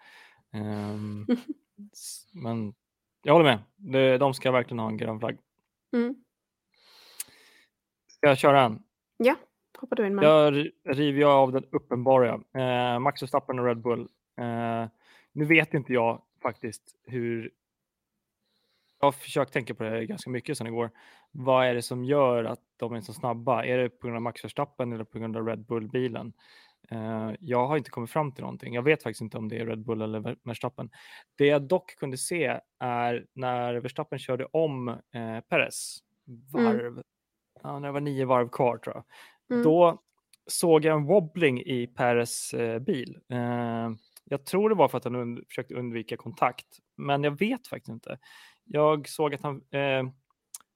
[0.53, 1.27] Um,
[2.33, 2.75] men
[3.23, 4.21] jag håller med.
[4.21, 5.39] De ska verkligen ha en grön flagg.
[5.93, 6.15] Mm.
[8.07, 8.83] Ska jag köra en?
[9.17, 9.37] Ja,
[9.79, 10.25] hoppar du in med.
[10.25, 10.55] Jag
[10.85, 12.41] river jag av den uppenbara.
[12.55, 14.09] Eh, Max Verstappen och Red Bull.
[14.39, 14.87] Eh,
[15.33, 17.51] nu vet inte jag faktiskt hur...
[19.01, 20.91] Jag har försökt tänka på det ganska mycket sedan igår.
[21.31, 23.65] Vad är det som gör att de är så snabba?
[23.65, 26.33] Är det på grund av Max Verstappen eller på grund av Red Bull-bilen?
[26.93, 28.75] Uh, jag har inte kommit fram till någonting.
[28.75, 30.91] Jag vet faktiskt inte om det är Red Bull eller Verstappen.
[31.37, 35.99] Det jag dock kunde se är när Verstappen körde om uh, Perez
[36.53, 37.03] varv, mm.
[37.63, 39.05] ja, när det var nio varv kvar tror jag.
[39.57, 39.63] Mm.
[39.63, 40.03] Då
[40.47, 43.19] såg jag en wobbling i Perez uh, bil.
[44.25, 47.89] jag tror det var för att han und försökte undvika kontakt, men jag vet faktiskt
[47.89, 48.19] inte.
[48.65, 49.63] Jag såg att han,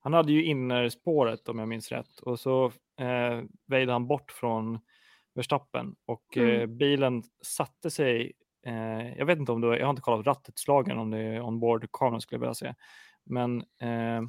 [0.01, 4.79] han hade ju innerspåret om jag minns rätt och så eh, väjde han bort från
[5.35, 6.61] Verstappen och mm.
[6.61, 8.33] eh, bilen satte sig,
[8.67, 12.21] eh, jag vet inte om det jag har inte kollat rattutslagen om det är onboard-kameran
[12.21, 12.75] skulle jag vilja säga,
[13.25, 14.23] men eh,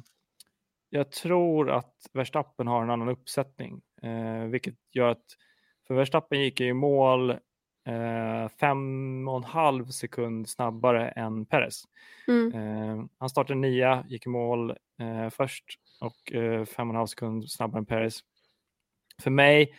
[0.90, 5.24] jag tror att Verstappen har en annan uppsättning, eh, vilket gör att
[5.86, 7.30] för Verstappen gick i mål
[7.86, 11.82] eh, fem och en halv sekund snabbare än Perez.
[12.28, 12.52] Mm.
[12.54, 15.64] Eh, han startade nia, gick i mål eh, först
[16.00, 18.20] och eh, fem och en halv sekund snabbare än Perez.
[19.22, 19.74] För mig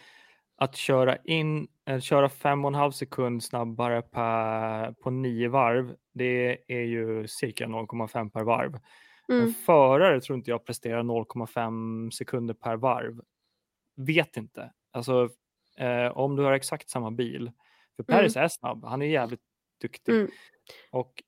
[0.55, 5.95] att köra in, äh, köra fem och en halv sekund snabbare per, på nio varv,
[6.13, 8.79] det är ju cirka 0,5 per varv.
[9.29, 9.43] Mm.
[9.43, 13.21] En förare tror inte jag presterar 0,5 sekunder per varv.
[13.95, 14.71] Vet inte.
[14.91, 15.29] Alltså,
[15.77, 17.51] eh, om du har exakt samma bil,
[17.95, 18.45] för Peres mm.
[18.45, 19.41] är snabb, han är jävligt
[19.81, 20.15] duktig.
[20.15, 20.29] Mm.
[20.91, 21.23] Och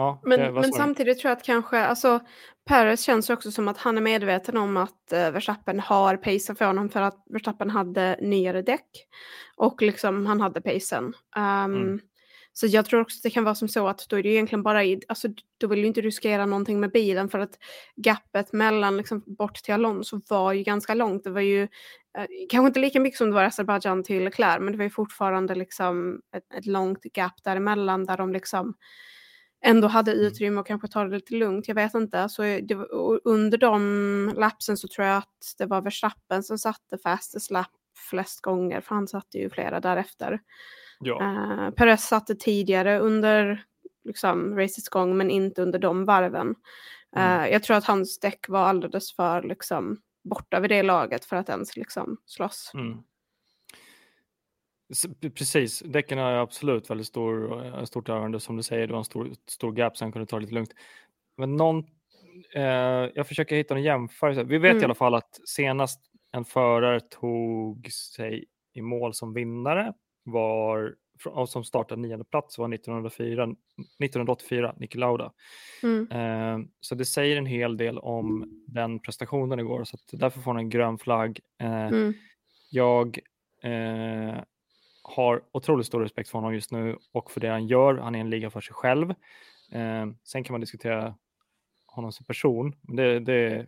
[0.00, 2.20] Ja, men, men samtidigt tror jag att kanske, alltså
[2.68, 6.64] Paris känns också som att han är medveten om att uh, Verstappen har pacen för
[6.64, 8.88] honom för att Verstappen hade nyare däck
[9.56, 11.04] och liksom han hade pacen.
[11.36, 12.00] Um, mm.
[12.52, 14.62] Så jag tror också att det kan vara som så att då är det egentligen
[14.62, 15.28] bara, i, alltså
[15.60, 17.58] då vill du inte riskera någonting med bilen för att
[17.96, 21.24] gapet mellan liksom bort till Alonso var ju ganska långt.
[21.24, 21.62] Det var ju
[22.18, 24.90] eh, kanske inte lika mycket som det var Azerbajdzjan till Leclerc men det var ju
[24.90, 28.74] fortfarande liksom ett, ett långt gap däremellan där de liksom
[29.64, 30.24] ändå hade mm.
[30.24, 31.68] utrymme och kanske ta det lite lugnt.
[31.68, 32.28] Jag vet inte.
[32.28, 32.74] Så det,
[33.24, 37.66] under de lapsen så tror jag att det var Verstappen som satte fastest lap
[38.10, 40.40] flest gånger, för han satte ju flera därefter.
[41.00, 41.22] Ja.
[41.22, 43.64] Uh, Perez satte tidigare under
[44.04, 46.48] liksom, racets gång, men inte under de varven.
[47.16, 47.52] Uh, mm.
[47.52, 51.48] Jag tror att hans däck var alldeles för liksom, borta vid det laget för att
[51.48, 52.70] ens liksom, slåss.
[52.74, 52.98] Mm.
[55.34, 58.86] Precis, däcken har absolut väldigt stor, eh, stort ärende som du säger.
[58.86, 60.74] Det var en stor, stor gap så han kunde ta det lite lugnt.
[61.36, 61.78] Men någon,
[62.54, 62.62] eh,
[63.14, 64.44] jag försöker hitta en jämförelse.
[64.44, 64.82] Vi vet mm.
[64.82, 66.00] i alla fall att senast
[66.32, 69.92] en förare tog sig i mål som vinnare
[70.24, 70.94] var
[71.46, 73.44] som startade nionde plats var 1904,
[73.98, 75.32] 1984, Niki Lauda.
[75.82, 76.10] Mm.
[76.10, 80.60] Eh, så det säger en hel del om den prestationen igår, så därför får han
[80.60, 81.40] en grön flagg.
[81.60, 82.14] Eh, mm.
[82.70, 83.18] Jag
[83.62, 84.38] eh,
[85.10, 87.94] har otroligt stor respekt för honom just nu och för det han gör.
[87.94, 89.10] Han är en liga för sig själv.
[89.72, 91.14] Eh, sen kan man diskutera
[91.86, 93.66] honom som person, det, det,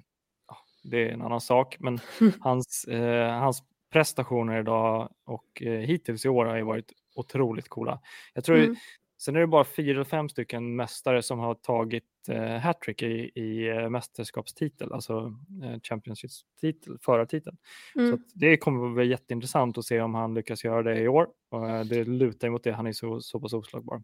[0.82, 1.76] det är en annan sak.
[1.80, 2.00] Men
[2.40, 8.00] hans, eh, hans prestationer idag och eh, hittills i år har ju varit otroligt coola.
[8.34, 8.76] Jag tror mm.
[9.24, 13.30] Sen är det bara fyra eller fem stycken mästare som har tagit eh, hattrick i,
[13.34, 17.56] i eh, mästerskapstitel, alltså eh, Championship-titel, förartiteln.
[17.94, 18.10] Mm.
[18.10, 21.28] Så det kommer att bli jätteintressant att se om han lyckas göra det i år.
[21.50, 24.02] Och, eh, det lutar mot det, han är så, så pass oslagbar.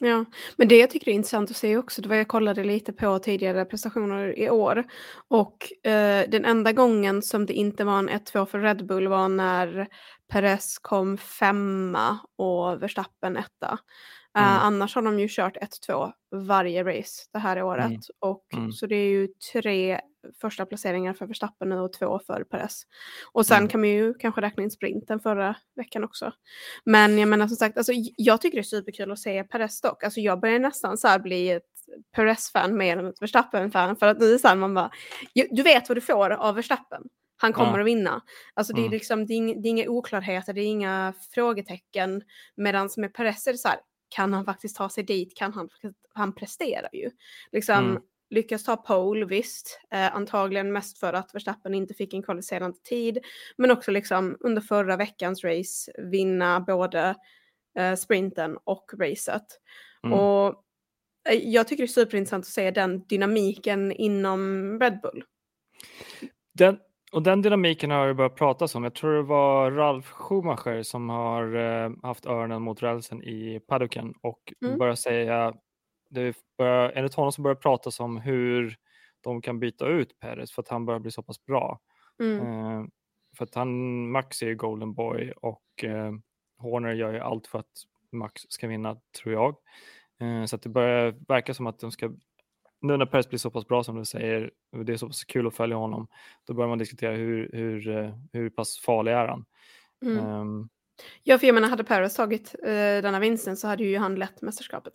[0.00, 0.24] Ja,
[0.56, 3.18] men det jag tycker är intressant att se också, det var jag kollade lite på
[3.18, 4.84] tidigare prestationer i år
[5.28, 9.28] och eh, den enda gången som det inte var en 1-2 för Red Bull var
[9.28, 9.88] när
[10.28, 13.78] Perez kom femma och Verstappen etta.
[14.36, 14.58] Uh, Mm.
[14.62, 16.12] Annars har de ju kört 1-2
[16.46, 17.84] varje race det här året.
[17.86, 18.00] Mm.
[18.20, 18.72] Och, Mm.
[18.72, 20.00] Så det är ju tre
[20.40, 22.82] första placeringar för Verstappen och två för Perez.
[23.32, 23.68] Och sen Mm.
[23.68, 26.32] kan man ju kanske räkna in sprinten förra veckan också.
[26.84, 30.04] Men jag menar som sagt, alltså, jag tycker det är superkul att se Perez dock.
[30.04, 31.62] Alltså, jag börjar nästan så här bli ett
[32.16, 33.96] Perez-fan mer än ett Verstappen-fan.
[33.96, 34.90] För att nu är så här, man bara,
[35.50, 37.02] du vet vad du får av Verstappen.
[37.36, 37.80] Han kommer Ja.
[37.80, 38.20] att vinna.
[38.54, 38.92] Alltså det är Mm.
[38.92, 42.22] liksom, det är, inga, det är inga oklarheter, det är inga frågetecken.
[42.56, 43.78] Medan med Perez är det så här,
[44.16, 45.36] kan han faktiskt ta sig dit?
[45.36, 45.68] Kan han,
[46.14, 47.10] han presterar ju.
[47.52, 48.02] Liksom, Mm.
[48.30, 49.80] lyckas ta pole, visst.
[49.90, 53.18] Eh, antagligen mest för att Verstappen inte fick en kvalificerande tid.
[53.56, 57.14] Men också liksom under förra veckans race vinna både
[57.78, 59.46] eh, sprinten och racet.
[60.04, 60.18] Mm.
[60.18, 60.64] Och
[61.28, 64.40] eh, jag tycker det är superintressant att se den dynamiken inom
[64.80, 65.24] Red Bull.
[66.52, 66.78] Den,
[67.12, 68.84] och den dynamiken har det börjat pratas om.
[68.84, 74.14] Jag tror det var Ralf Schumacher som har eh, haft öronen mot rälsen i paddocken
[74.22, 74.78] och Mm.
[74.78, 75.54] börjat säga,
[76.10, 78.76] det börjar, enligt honom så börjar det pratas om hur
[79.20, 81.80] de kan byta ut Perez för att han börjar bli så pass bra.
[82.22, 82.40] Mm.
[82.40, 82.84] Eh,
[83.38, 83.70] för att han,
[84.10, 86.12] Max är ju Golden Boy och eh,
[86.58, 87.72] Horner gör ju allt för att
[88.12, 89.56] Max ska vinna, tror jag.
[90.20, 92.10] Eh, så att det börjar verka som att de ska,
[92.80, 94.50] nu när Perez blir så pass bra som du säger,
[94.84, 96.08] det är så pass kul att följa honom,
[96.46, 99.44] då börjar man diskutera hur, hur, eh, hur pass farlig är han.
[100.02, 100.26] Mm.
[100.26, 100.68] Ehm,
[101.22, 104.42] Ja, för jag menar, hade Perez tagit eh, denna vinsten så hade ju han lett
[104.42, 104.92] mästerskapet.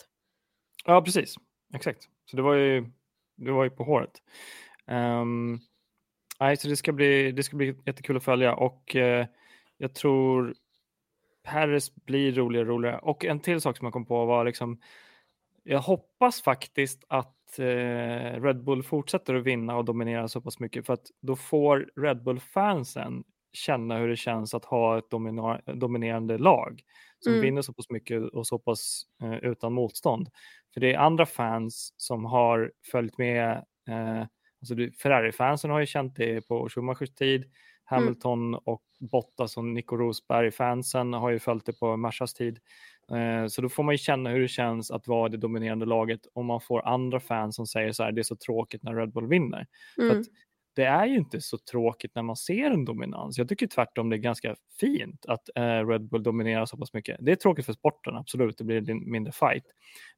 [0.86, 1.36] ja, precis.
[1.74, 2.10] Exakt.
[2.26, 2.86] Så det var ju,
[3.36, 4.22] det var ju på håret.
[4.88, 5.60] Um,
[6.40, 9.28] nej, så det ska, bli, det ska bli jättekul att följa och eh,
[9.78, 10.56] jag tror
[11.44, 13.00] Paris blir roligare och roligare.
[13.00, 14.82] Och en till sak som jag kom på var liksom,
[15.64, 20.86] jag hoppas faktiskt att eh, Red Bull fortsätter att vinna och dominera så pass mycket
[20.86, 25.10] för att då får Red Bull-fansen känna hur det känns att ha ett
[25.80, 26.82] dominerande lag
[27.20, 27.46] som Mm.
[27.46, 30.30] vinner så pass mycket och så pass eh, utan motstånd.
[30.74, 33.52] För det är andra fans som har följt med,
[33.90, 34.22] eh,
[34.62, 37.46] alltså Ferrari-fansen har ju känt det på Schumachers tid,
[37.84, 42.60] Hamilton och Bottas och Nico Rosberg-fansen har ju följt det på Mersas tid.
[43.14, 46.22] Eh, Så då får man ju känna hur det känns att vara det dominerande laget
[46.34, 49.12] om man får andra fans som säger så här, det är så tråkigt när Red
[49.12, 49.68] Bull vinner.
[49.98, 50.24] Mm.
[50.76, 53.38] det är ju inte så tråkigt när man ser en dominans.
[53.38, 57.18] Jag tycker tvärtom det är ganska fint att eh, Red Bull dominerar så pass mycket.
[57.20, 59.64] Det är tråkigt för sporten, absolut, det blir mindre fight.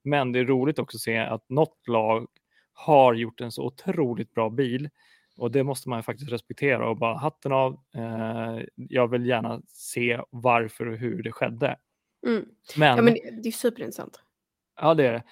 [0.03, 2.27] Men det är roligt också att se att något lag
[2.73, 4.89] har gjort en så otroligt bra bil
[5.37, 7.73] och det måste man faktiskt respektera och bara hatten av.
[7.95, 11.75] Eh, jag vill gärna se varför och hur det skedde.
[12.25, 12.45] Mm.
[12.77, 14.19] Men, Ja, men det, är superintressant.
[14.81, 15.23] Ja, det är det.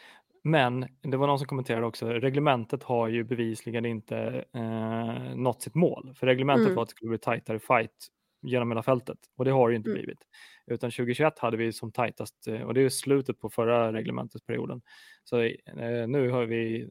[0.43, 5.75] Men det var någon som kommenterade också, reglementet har ju bevisligen inte eh, nått sitt
[5.75, 6.13] mål.
[6.15, 6.75] För reglementet Mm.
[6.75, 8.07] var att det skulle bli tajtare fight
[8.41, 9.97] genom hela fältet och det har det ju inte Mm.
[10.01, 10.19] blivit.
[10.67, 14.81] Utan 2021 hade vi som tajtast, eh, och det är slutet på förra reglementesperioden.
[15.23, 16.89] Så eh, nu har vi,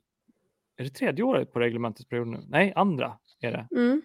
[0.77, 2.41] är det tredje året på reglementesperioden nu?
[2.49, 4.03] Nej, andra är det Mm.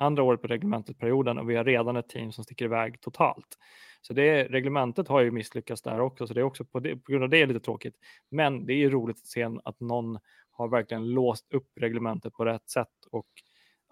[0.00, 3.58] Andra året på reglementesperioden och vi har redan ett team som sticker iväg totalt.
[4.00, 7.12] Så det, reglementet har ju misslyckats där också, så det är också på, det, på
[7.12, 7.94] grund av det är lite tråkigt.
[8.30, 10.18] Men det är ju roligt att se att någon
[10.50, 13.26] har verkligen låst upp reglementet på rätt sätt och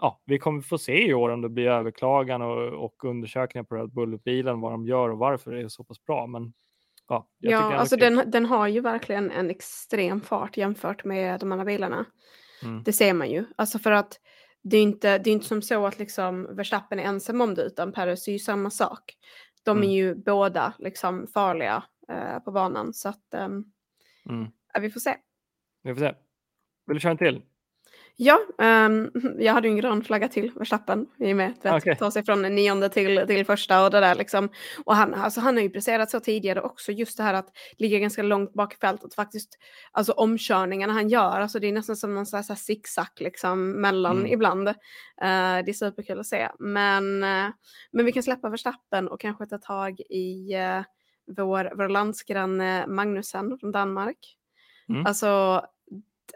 [0.00, 3.74] ja, vi kommer få se i år om det blir överklagan och, och undersökningar på
[3.74, 6.26] Red Bull-bilen, vad de gör och varför det är så pass bra.
[6.26, 6.52] Men
[7.08, 11.64] ja, Ja, alltså den, den har ju verkligen en extrem fart jämfört med de andra
[11.64, 12.04] bilarna.
[12.62, 12.82] Mm.
[12.82, 13.44] Det ser man ju.
[13.56, 14.20] Alltså för att
[14.70, 17.62] det är inte, det är inte som så att liksom Verstappen är ensam om det,
[17.62, 19.14] utan Perez är ju samma sak.
[19.62, 19.90] De Mm.
[19.90, 23.64] är ju båda liksom farliga eh, på banan, så att ehm,
[24.28, 24.46] Mm.
[24.74, 25.16] ja, vi får se.
[25.82, 26.14] Vi får se.
[26.86, 27.42] Vill du köra en till?
[28.20, 31.96] Ja, ehm, jag hade ju en grön flagga till Verstappen i och med att Okej.
[31.96, 34.48] ta sig från nionde till, till första och det där liksom.
[34.84, 37.98] Och han, alltså, han har ju presterat så tidigare också, just det här att ligga
[37.98, 39.58] ganska långt bak i fältet, faktiskt,
[39.92, 43.06] alltså omkörningarna han gör, alltså det är nästan som någon sån här, så här zigzag
[43.18, 44.32] liksom mellan Mm.
[44.32, 44.68] ibland.
[44.68, 44.74] Eh,
[45.64, 46.48] det är superkul att se.
[46.58, 47.46] Men, eh,
[47.92, 50.82] men vi kan släppa Verstappen och kanske ta tag i uh,
[51.36, 54.18] vår, vår landsgranne Magnusen från Danmark.
[54.88, 55.06] Mm.
[55.06, 55.62] Alltså,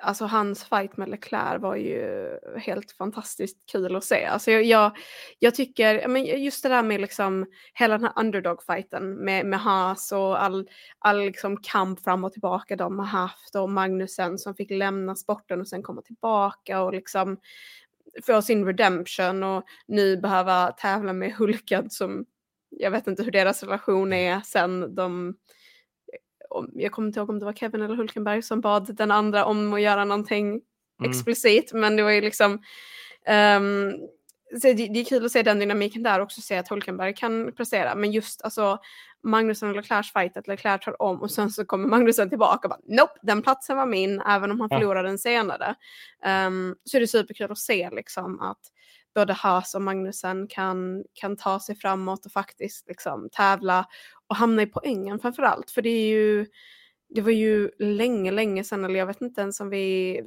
[0.00, 4.24] alltså hans fight med Leclerc var ju helt fantastiskt kul att se.
[4.24, 4.96] Alltså jag, jag,
[5.38, 10.12] jag tycker, men just det där med liksom hela den här underdog-fighten med, med Haas
[10.12, 14.70] och all, all liksom kamp fram och tillbaka de har haft och Magnusen som fick
[14.70, 17.36] lämna sporten och sen komma tillbaka och liksom
[18.26, 22.24] få sin redemption och nu behöva tävla med Hulkad som
[22.70, 25.34] jag vet inte hur deras relation är sen de
[26.74, 29.72] jag kommer inte ihåg om det var Kevin eller Hulkenberg som bad den andra om
[29.74, 30.60] att göra någonting
[31.00, 31.10] Mm.
[31.10, 32.58] explicit, men det var ju liksom
[34.60, 37.52] så det, det är kul att se den dynamiken där också, se att Hulkenberg kan
[37.52, 37.94] prestera.
[37.94, 38.78] Men just alltså
[39.22, 42.70] Magnusson och Leclercs fight, att Leclerc tar om och sen så kommer Magnusson tillbaka och
[42.70, 44.76] bara nope, den platsen var min, även om han Ja.
[44.78, 45.74] förlorade den senare.
[46.46, 48.60] Um, så är det superkul att se liksom att
[49.14, 53.86] både Haas och Magnussen kan, kan ta sig framåt och faktiskt liksom tävla
[54.32, 55.70] och hamna i poängen framför allt.
[55.70, 56.46] För det är ju,
[57.08, 60.20] det var ju länge, länge sedan, eller jag vet inte ens om vi,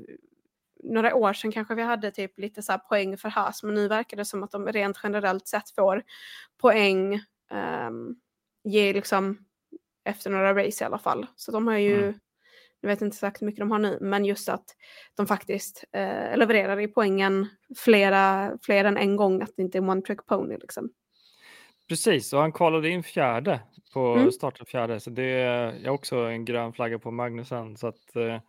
[0.84, 4.18] några år sedan kanske vi hade typ lite så poäng för Haas, men nu verkar
[4.18, 6.04] det som att de rent generellt sett får
[6.62, 7.22] poäng,
[7.88, 8.16] um,
[8.64, 9.38] ge liksom
[10.06, 11.28] efter några race i alla fall.
[11.36, 12.20] Så de har ju, Mm.
[12.82, 14.66] jag vet inte exakt hur mycket de har nu, men just att
[15.16, 19.90] de faktiskt eh, levererar i poängen flera, fler än en gång, att det inte är
[19.90, 20.90] one trick pony liksom.
[21.90, 23.60] Precis, och han kvalade in fjärde
[23.94, 24.32] på Mm.
[24.32, 27.78] starten fjärde, så det är också en grön flagga på Magnusen.
[27.78, 28.40] Så att eh,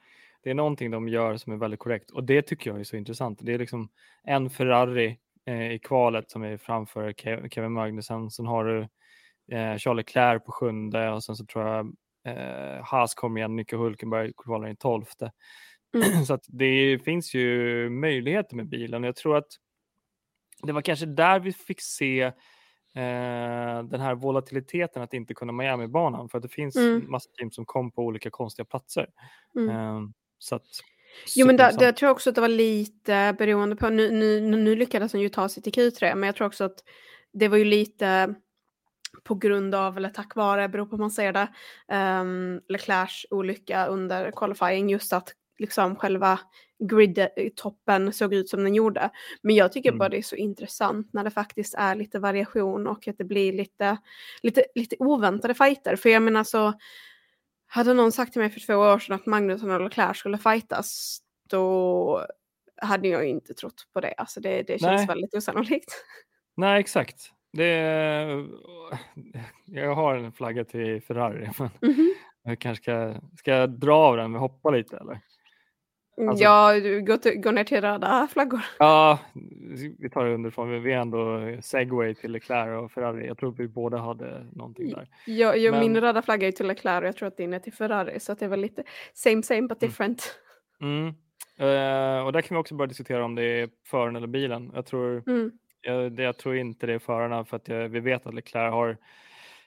[0.43, 2.97] det är någonting de gör som är väldigt korrekt och det tycker jag är så
[2.97, 3.39] intressant.
[3.43, 3.89] Det är liksom
[4.25, 8.31] en Ferrari eh, i kvalet som är framför Ke- Kevin Magnussen.
[8.31, 8.81] Sen har du
[9.57, 11.95] eh, Charles Leclerc på sjunde och sen så tror jag
[12.27, 15.33] eh, Haas kommer igen, Nico Hulkenberg kvalar in tolfte.
[15.95, 16.25] Mm.
[16.25, 19.49] så att det finns ju möjligheter med bilen jag tror att
[20.63, 22.33] det var kanske där vi fick se
[22.97, 27.11] eh, den här volatiliteten att inte kunna Miami-banan för att det finns Mm.
[27.11, 29.07] massa team som kom på olika konstiga platser.
[29.57, 29.69] Mm.
[29.71, 30.01] Eh,
[30.39, 30.67] så att,
[31.37, 34.41] Jo men där, där tror jag också att det var lite beroende på, nu, nu,
[34.41, 36.79] nu lyckades han ju ta sig till Q3, men jag tror också att
[37.33, 38.35] det var ju lite
[39.25, 41.49] på grund av, eller tack vare, beror på hur man ser det,
[42.21, 46.41] um, Leclercs olycka under qualifying, just att liksom själva
[46.79, 49.11] grid-toppen såg ut som den gjorde.
[49.43, 49.99] Men jag tycker Mm.
[49.99, 53.53] bara det är så intressant när det faktiskt är lite variation och att det blir
[53.53, 53.97] lite,
[54.43, 55.97] lite, lite oväntade fighter.
[55.97, 56.73] För jag menar så,
[57.67, 61.19] hade någon sagt till mig för två år sedan att Magnusson och Leclerc skulle fightas,
[61.51, 62.27] då
[62.83, 64.13] hade jag inte trott på det.
[64.17, 65.07] Alltså det, det känns Nej.
[65.07, 66.05] väldigt osannolikt.
[66.57, 67.33] Nej, exakt.
[67.53, 67.77] Det,
[69.65, 72.15] jag har en flagga till Ferrari, men Mhm.
[72.43, 75.21] jag kanske ska, ska jag dra av den och hoppa lite eller?
[76.29, 78.61] Alltså- ja, går, till, går ner till röda flaggor.
[78.79, 79.19] Ja,
[79.99, 80.83] vi tar det underifrån.
[80.83, 83.27] Vi är ändå segway till Leclerc och Ferrari.
[83.27, 85.09] Jag tror vi båda hade någonting där.
[85.27, 87.73] Jag, Min Men- röda flagga är till Leclerc och jag tror att din är till
[87.73, 88.21] Ferrari.
[88.21, 88.83] Så att det är väl lite
[89.15, 89.89] same same but Mm.
[89.91, 90.39] different.
[90.81, 91.07] Mm.
[91.59, 94.71] Eh, och där kan vi också börja diskutera om det är föraren eller bilen.
[94.75, 95.51] Jag tror, Mm.
[95.81, 98.97] jag, jag tror inte det är förarna för att jag, vi vet att Leclerc har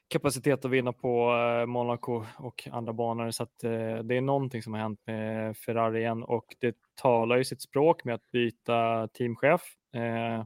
[0.10, 3.32] kapacitet att vinna på eh, Monaco och andra banor.
[3.32, 7.38] Så att, eh, det är någonting som har hänt med Ferrari igen och det talar
[7.38, 9.62] ju sitt språk med att byta teamchef.
[9.94, 10.44] Eh,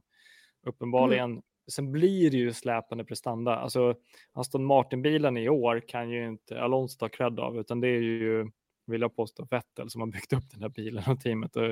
[0.65, 1.41] uppenbarligen.
[1.71, 3.55] Sen blir det ju släpande prestanda.
[3.55, 3.95] Alltså
[4.33, 8.51] Aston Martin-bilen i år kan ju inte Alonso ta cred av utan det är ju,
[8.87, 11.63] vill jag påstå, Vettel som har byggt upp den här bilen och teamet och,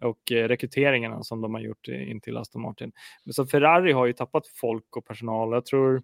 [0.00, 2.92] och rekryteringarna som de har gjort in till Aston Martin.
[3.30, 5.52] Så Ferrari har ju tappat folk och personal.
[5.52, 6.02] Jag tror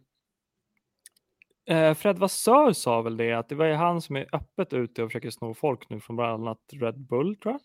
[1.95, 5.09] Fred Vassör sa väl det, att det var ju han som är öppet ute och
[5.11, 7.61] försöker sno folk nu från bland annat Red Bull tror jag.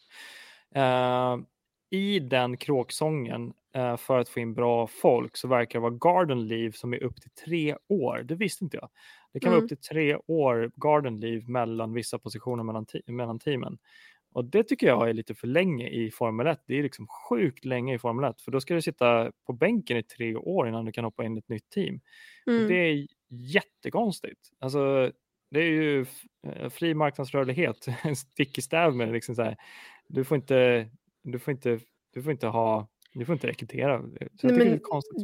[0.76, 1.39] Eh,
[1.89, 6.48] I den kråksången eh, för att få in bra folk så verkar det vara garden
[6.48, 8.24] leave som är upp till tre år.
[8.24, 8.89] Det visste inte jag.
[9.34, 9.63] Det kan vara Mm.
[9.66, 13.78] upp till tre år garden leave mellan vissa positioner mellan, te- mellan teamen.
[14.36, 16.60] Och det tycker jag är lite för länge i Formel 1.
[16.68, 19.98] Det är liksom sjukt länge i Formel 1 för då ska du sitta på bänken
[19.98, 22.00] i tre år innan du kan hoppa in i ett nytt team.
[22.48, 22.68] Mm.
[22.68, 24.50] Det är jättekonstigt.
[24.60, 25.12] Alltså,
[25.52, 26.06] det är ju
[26.48, 29.58] eh, fri marknadsrörlighet, en stick i stäv med liksom så här.
[30.08, 30.89] Du får inte,
[31.24, 31.80] du får inte,
[32.13, 34.02] du får inte ha, du får inte rekrytera.
[34.02, 34.54] Nej, det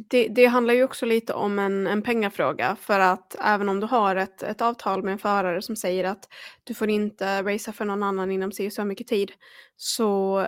[0.09, 2.75] det, det handlar ju också lite om en, en pengafråga.
[2.75, 6.29] För att även om du har ett, ett avtal med en förare som säger att
[6.63, 9.31] du får inte racea för någon annan inom si och så mycket tid.
[9.75, 10.45] Så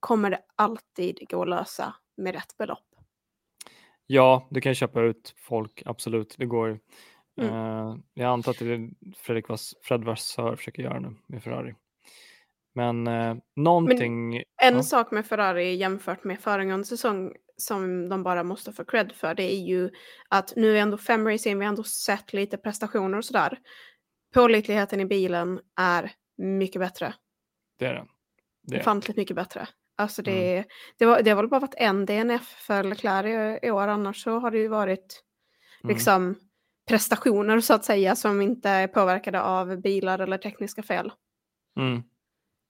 [0.00, 2.95] kommer det alltid gå att lösa med rätt belopp.
[4.06, 6.34] Ja, du kan köpa ut folk, absolut.
[6.38, 6.80] Det går.
[7.40, 7.54] Mm.
[7.54, 11.74] Eh, jag antar att det är Fredrik Vass, Fred Vassör försöker göra nu med Ferrari.
[12.74, 14.36] Men eh, någonting.
[14.62, 14.82] En ja.
[14.82, 19.52] sak med Ferrari jämfört med föregående säsong som de bara måste få cred för det
[19.52, 19.90] är ju
[20.28, 23.58] att nu är ändå fem race in, vi har ändå sett lite prestationer och sådär.
[24.34, 27.14] Pålitligheten i bilen är mycket bättre.
[27.78, 28.06] Det är är
[28.62, 28.80] det.
[28.80, 29.68] Ofantligt mycket bättre.
[29.96, 30.64] Alltså det,
[30.98, 34.22] det, var, det har väl bara varit en DNF för Leclerc i, i år, annars
[34.22, 35.22] så har det ju varit
[35.84, 35.94] Mm.
[35.94, 36.34] liksom
[36.88, 41.12] prestationer så att säga som inte är påverkade av bilar eller tekniska fel.
[41.78, 42.02] Mm.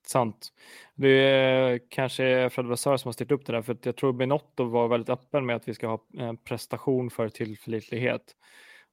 [0.07, 0.49] Sant.
[0.95, 4.63] Det är kanske Fred Vassör som har styrt upp det där, för jag tror Benotto
[4.63, 8.35] var väldigt öppen med att vi ska ha eh, prestation för tillförlitlighet.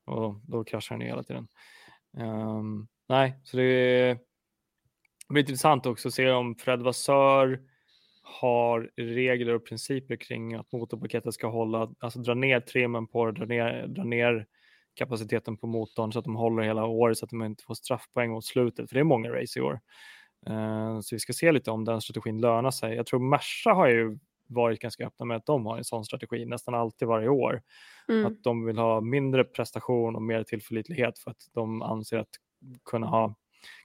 [0.05, 1.49] Och då kraschar den hela tiden.
[2.19, 4.15] Ehm, nej, så det, är-
[5.29, 7.61] det blir intressant också att se om Fred Vassör
[8.25, 13.33] har regler och principer kring att motorpaketet ska hålla, alltså dra ner trimmen på det,
[13.33, 14.47] dra ner, dra ner
[14.95, 18.31] kapaciteten på motorn så att de håller hela året så att de inte får straffpoäng
[18.31, 19.81] mot slutet, för det är många race i år.
[20.51, 22.97] Uh, så vi ska se lite om den strategin lönar sig.
[22.97, 26.47] Jag tror Merca har ju varit ganska öppna med att de har en sån strategi
[26.47, 27.63] nästan alltid varje år.
[28.09, 28.27] Mm.
[28.27, 32.29] Att de vill ha mindre prestation och mer tillförlitlighet för att de anser att
[32.85, 33.35] kunna ha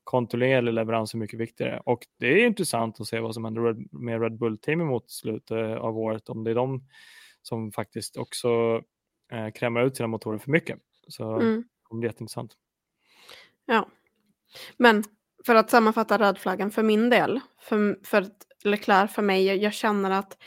[0.03, 1.81] kontinuerlig leverans är mycket viktigare.
[1.85, 5.97] Och det är intressant att se vad som händer med Red Bull-teamet mot slutet av
[5.97, 6.83] året, om det är de
[7.41, 8.81] som faktiskt också
[9.31, 10.79] eh, krämar ut sina motorer för mycket.
[11.07, 11.63] Så mm.
[11.89, 12.53] det blir jätteintressant.
[13.65, 13.89] Ja,
[14.77, 15.03] men
[15.45, 18.25] för att sammanfatta rödflaggan för min del, för, för
[18.63, 20.37] Leclerc för mig, jag känner att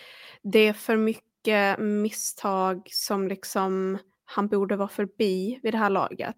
[0.43, 3.99] det är för mycket misstag som liksom
[4.35, 6.37] han borde vara förbi vid det här laget.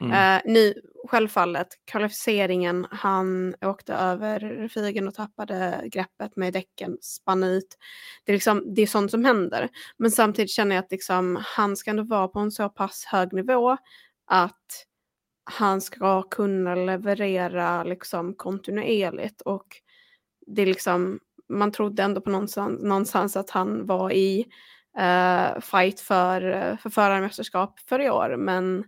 [0.00, 0.36] Mm.
[0.36, 0.74] Uh, nu,
[1.08, 7.76] självfallet, kvalificeringen, han åkte över figen och tappade greppet med däcken, spann ut.
[8.24, 9.68] Det är, liksom, det är sånt som händer.
[9.96, 13.32] Men samtidigt känner jag att liksom, han ska ändå vara på en så pass hög
[13.32, 13.76] nivå
[14.26, 14.86] att
[15.44, 19.66] han ska kunna leverera liksom kontinuerligt och
[20.46, 24.46] det är liksom, man trodde ändå på någonstans, någonstans att han var i
[24.98, 28.84] uh, fight för, för förarmästerskap för i år, men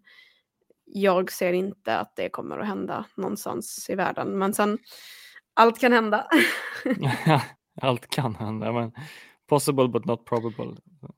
[0.84, 4.38] jag ser inte att det kommer att hända någonstans i världen.
[4.38, 4.78] Men sen,
[5.54, 6.28] allt kan hända.
[7.80, 8.92] allt kan hända, men
[9.48, 10.76] possible but not probable.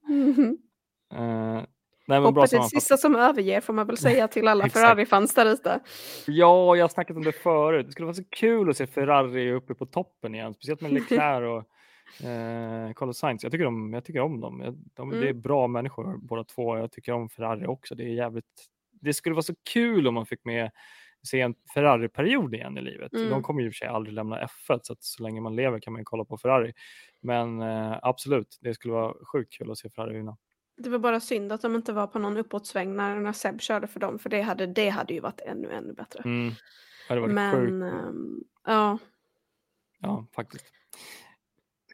[0.09, 1.59] Mm -hmm.
[1.59, 1.65] uh,
[2.09, 5.47] Nej, Hoppet är det sista som överger får man väl säga till alla Ferrari-fans där
[5.47, 5.81] ute.
[6.27, 7.87] Ja, jag har snackat om det förut.
[7.87, 11.45] Det skulle vara så kul att se Ferrari uppe på toppen igen, speciellt med Leclerc
[11.45, 11.71] och
[12.21, 13.43] eh, Carlos Sainz.
[13.43, 14.77] Jag tycker, om, jag tycker om dem.
[14.95, 15.21] De, mm.
[15.21, 16.79] Det är bra människor båda två.
[16.79, 17.95] Jag tycker om Ferrari också.
[17.95, 18.67] Det är jävligt.
[19.01, 20.71] Det skulle vara så kul om man fick med
[21.27, 23.13] se en Ferrari-period igen i livet.
[23.13, 23.31] Mm.
[23.31, 25.57] De kommer ju i och för sig aldrig lämna F1 så att så länge man
[25.57, 26.73] lever kan man kolla på Ferrari.
[27.21, 30.37] Men eh, absolut, det skulle vara sjukt kul att se Ferrari vinna.
[30.77, 33.87] Det var bara synd att de inte var på någon uppåtsväng när, när Seb körde
[33.87, 36.23] för dem, för det hade, det hade ju varit ännu, ännu bättre.
[36.25, 36.49] Mm.
[36.49, 36.55] Det
[37.09, 37.71] hade varit Men, sjukt.
[37.95, 38.99] Ähm, ja.
[39.99, 40.65] Ja, faktiskt.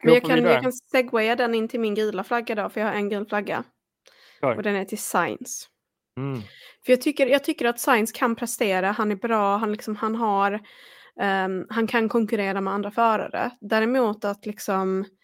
[0.03, 2.87] Men jag kan, jag kan segwaya den in till min gula flagga då, för jag
[2.87, 3.63] har en gul flagga.
[4.39, 4.55] Klar.
[4.55, 5.67] Och den är till Science.
[6.17, 6.41] Mm.
[6.85, 10.15] För jag tycker, jag tycker att Science kan prestera, han är bra, han, liksom, han
[10.15, 10.53] har
[11.15, 13.51] um, han kan konkurrera med andra förare.
[13.61, 15.05] Däremot att liksom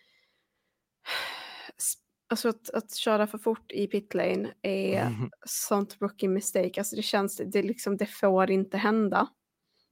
[2.31, 5.29] Alltså att, att köra för fort i pitlane är mm.
[5.45, 6.73] sånt rookie mistake.
[6.77, 9.27] Alltså det känns, det, liksom, det får inte hända.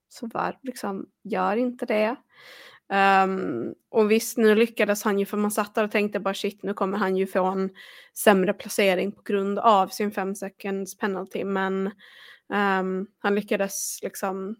[0.10, 2.16] Så var, liksom, gör inte det.
[2.90, 6.64] Um, och visst, nu lyckades han ju, för man satt där och tänkte bara shit,
[6.64, 7.70] nu kommer han ju få en
[8.14, 11.44] sämre placering på grund av sin fem seconds penalty.
[11.44, 11.88] Men
[12.54, 14.56] um, han lyckades liksom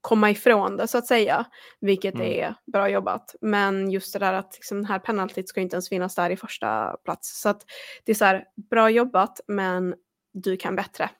[0.00, 1.46] komma ifrån det så att säga,
[1.80, 2.26] vilket mm.
[2.26, 3.34] är bra jobbat.
[3.40, 6.36] Men just det där att liksom, den här penaltyt ska inte ens finnas där i
[6.36, 7.40] första plats.
[7.40, 7.62] Så att
[8.04, 9.94] det är så här, bra jobbat men
[10.32, 11.10] du kan bättre.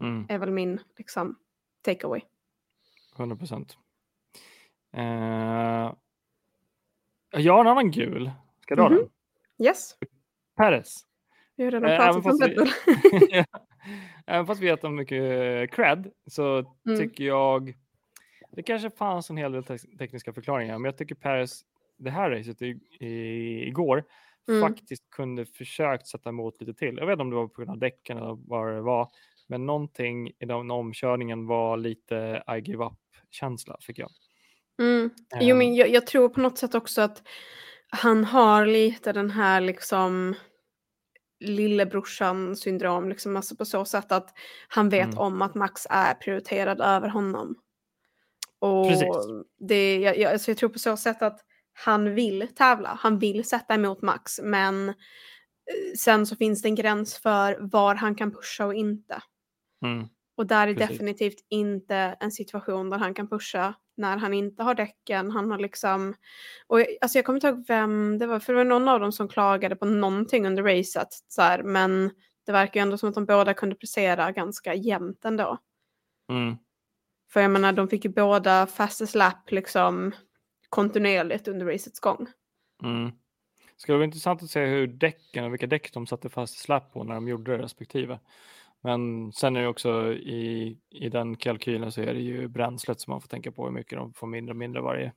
[0.00, 0.26] Mm.
[0.28, 1.38] är väl min liksom,
[1.82, 2.20] takeaway.
[3.16, 3.76] 100 procent.
[4.96, 5.94] Uh,
[7.30, 8.30] jag har en annan gul.
[8.60, 9.08] Ska jag dra mm -hmm.
[9.56, 9.66] den?
[9.66, 9.96] Yes.
[10.56, 11.06] Peres.
[11.56, 12.70] Vi har redan uh, pratat om Bull.
[14.26, 16.98] Även fast vi har mycket cred så mm.
[16.98, 17.74] tycker jag
[18.56, 21.64] det kanske fanns en hel del te tekniska förklaringar, men jag tycker Paris,
[21.96, 22.66] det här racet i,
[23.00, 24.04] i, igår,
[24.48, 24.60] mm.
[24.60, 26.96] faktiskt kunde försökt sätta emot lite till.
[26.96, 29.08] Jag vet inte om det var på grund av däcken eller vad det var,
[29.46, 34.10] men någonting i den omkörningen var lite I give up-känsla, fick jag.
[34.78, 35.10] Mm.
[35.40, 37.22] Jo, men jag, jag, tror på något sätt också att
[37.88, 40.34] han har lite den här liksom
[41.40, 44.34] lillebrorsan syndrom, liksom, alltså på så sätt att
[44.68, 45.18] han vet mm.
[45.18, 47.56] om att Max är prioriterad över honom.
[48.58, 48.92] Och
[49.58, 51.40] det, jag, jag, alltså jag tror på så sätt att
[51.72, 54.94] han vill tävla, han vill sätta emot Max, men eh,
[55.98, 59.22] sen så finns det en gräns för var han kan pusha och inte.
[59.84, 60.08] Mm.
[60.36, 60.88] Och där är Precis.
[60.88, 65.30] definitivt inte en situation där han kan pusha när han inte har däcken.
[65.30, 66.14] Han har liksom...
[66.66, 69.00] Och jag, alltså jag kommer inte ihåg vem det var, för det var någon av
[69.00, 71.08] dem som klagade på någonting under racet.
[71.28, 72.10] Så här, men
[72.46, 75.58] det verkar ju ändå som att de båda kunde prestera ganska jämnt ändå.
[76.30, 76.56] Mm.
[77.32, 80.12] För jag menar, de fick ju båda fastest lap liksom
[80.68, 82.26] kontinuerligt under racets gång.
[82.82, 83.10] Mm.
[83.74, 86.92] Det skulle vara intressant att se hur däcken och vilka däck de satte fast slapp
[86.92, 88.20] på när de gjorde det respektive.
[88.84, 93.10] Men sen är det också i, i den kalkylen så är det ju bränslet som
[93.10, 95.12] man får tänka på hur mycket de får mindre och mindre varje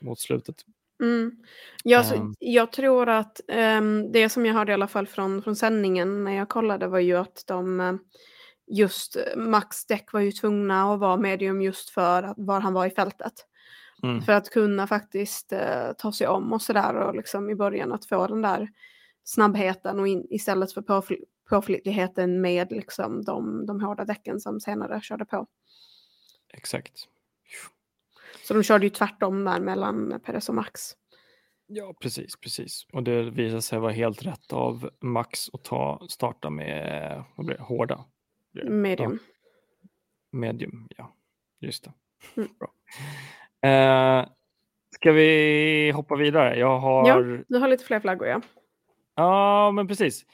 [0.00, 0.56] mot slutet.
[1.02, 1.32] Mm.
[1.84, 3.40] Ja, så, um, jag tror att
[3.78, 6.98] um, det som jag hörde i alla fall från, från sändningen när jag kollade var
[6.98, 7.96] ju att de uh,
[8.66, 12.86] just eh, Max däck var ju tvungna att vara medium just för var han var
[12.86, 13.32] i fältet.
[14.02, 14.22] Mm.
[14.22, 18.06] För att kunna faktiskt eh, ta sig om och sådär och liksom i början att
[18.06, 18.68] få den där
[19.24, 25.00] snabbheten och in, istället för påfl- påflitligheten med liksom de, de hårda däcken som senare
[25.00, 25.46] körde på.
[26.52, 27.08] Exakt.
[28.44, 30.96] Så de körde ju tvärtom där mellan Perez och Max.
[31.66, 32.86] Ja, precis, precis.
[32.92, 37.56] Och det visade sig vara helt rätt av Max att ta, starta med vad blir
[37.56, 38.04] det, hårda.
[38.64, 39.18] Medium.
[39.22, 39.88] Ja,
[40.38, 41.14] medium, ja.
[41.60, 41.92] Just det.
[42.36, 42.48] Mm.
[42.58, 42.72] Bra.
[43.70, 44.28] Eh,
[44.90, 46.58] ska vi hoppa vidare?
[46.58, 47.44] Jag har...
[47.48, 48.40] Du har lite fler flaggor ja.
[49.14, 50.26] Ja, men precis.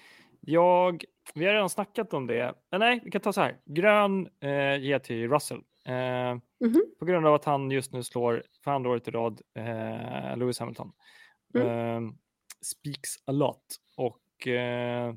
[0.46, 2.40] Jag, vi har redan snackat om det.
[2.72, 3.58] Eh, nej, vi kan ta så här.
[3.64, 5.60] Grön eh, ger till Russell.
[5.84, 6.84] Eh, Mhm.
[6.98, 10.58] På grund av att han just nu slår för andra året i rad eh, Lewis
[10.58, 10.92] Hamilton.
[11.54, 11.68] Mm.
[11.68, 12.12] Eh,
[12.62, 13.76] speaks a lot.
[13.96, 15.14] Och eh,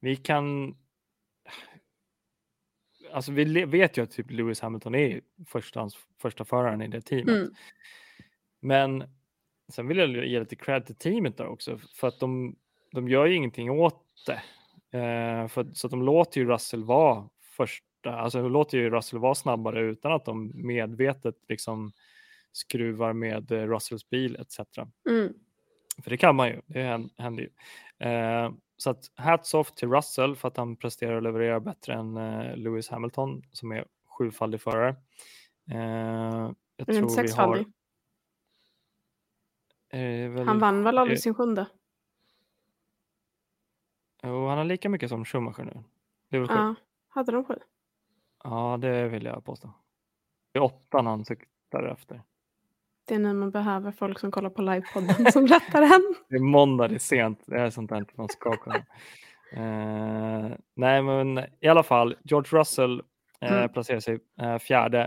[0.00, 0.76] vi kan...
[3.12, 5.88] Alltså vi vet ju att typ Lewis Hamilton är första,
[6.22, 7.28] första föraren i det teamet.
[7.36, 7.54] Mm.
[8.60, 9.04] Men
[9.72, 12.56] sen vill jag ge lite cred till teamet där också, för att de,
[12.92, 14.42] de gör ju ingenting åt det.
[14.98, 19.18] Eh, för, så att de låter ju Russell vara första, alltså de låter ju Russell
[19.18, 21.92] vara snabbare utan att de medvetet liksom
[22.52, 24.60] skruvar med eh, Russells bil etc.
[25.10, 25.34] Mm.
[26.02, 27.50] För det kan man ju, det hän- händer ju.
[28.08, 32.16] Eh, så att hats off till Russell för att han presterar och levererar bättre än
[32.16, 33.84] eh, Lewis Hamilton som är
[34.18, 34.96] sjufaldig förare.
[35.70, 35.76] Eh,
[36.76, 37.08] jag inte tror har...
[37.08, 37.66] sexfaldig?
[39.92, 41.66] Eh, väl, Han vann väl aldrig eh, sin sjunde?
[44.26, 45.84] Jo, han har lika mycket som Schumacher nu.
[46.30, 46.54] Det är väl sju?
[46.54, 46.74] Ja.
[47.08, 47.54] Hade de sju?
[48.44, 49.72] Ja, det vill jag påstå.
[50.52, 52.22] Det är åttan han siktar efter.
[53.08, 56.14] Det är nu man behöver folk som kollar på livepodden som rättar den.
[56.28, 57.42] Det är måndag, det är sent.
[57.46, 58.76] Det är sånt där man ska kunna.
[59.52, 63.02] Eh, nej, men i alla fall, George Russell
[63.40, 63.68] eh, Mm.
[63.68, 65.00] placerar sig eh, fjärde.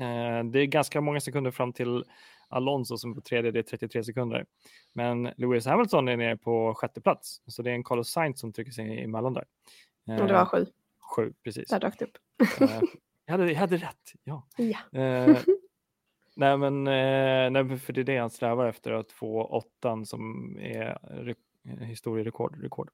[0.00, 2.04] Eh, det är ganska många sekunder fram till
[2.48, 4.46] Alonso som är på tredje, det är 33 sekunder.
[4.92, 8.52] Men Lewis Hamilton är nere på sjätte plats, så det är en Carlos Sainz som
[8.52, 9.44] trycker sig emellan där.
[10.08, 10.66] Eh, Och det var sju.
[11.16, 11.68] Sju, precis.
[11.68, 12.18] Där det upp.
[12.60, 12.80] Eh,
[13.26, 14.46] jag, hade, jag hade rätt, ja.
[14.56, 14.98] Ja.
[15.00, 15.36] Eh,
[16.36, 20.56] nej, men, eh, nej, för det är det han strävar efter, att få åttan som
[20.60, 22.62] är re- historierekord.
[22.62, 22.90] Rekord.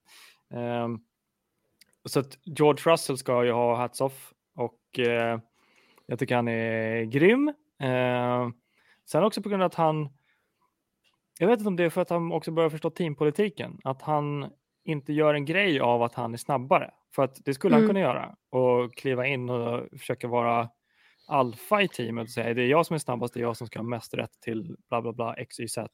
[2.04, 4.98] Så att George Russell ska ju ha hats off och
[6.06, 7.52] jag tycker han är grym.
[9.10, 10.08] Sen också på grund av att han,
[11.40, 14.50] jag vet inte om det är för att han också börjar förstå teampolitiken, att han
[14.84, 16.90] inte gör en grej av att han är snabbare.
[17.14, 17.88] För att det skulle han Mm.
[17.90, 20.68] kunna göra och kliva in och försöka vara
[21.32, 23.66] alfa i teamet och säga det är jag som är snabbast, det är jag som
[23.66, 25.88] ska ha mest rätt till bla bla bla x, y, z.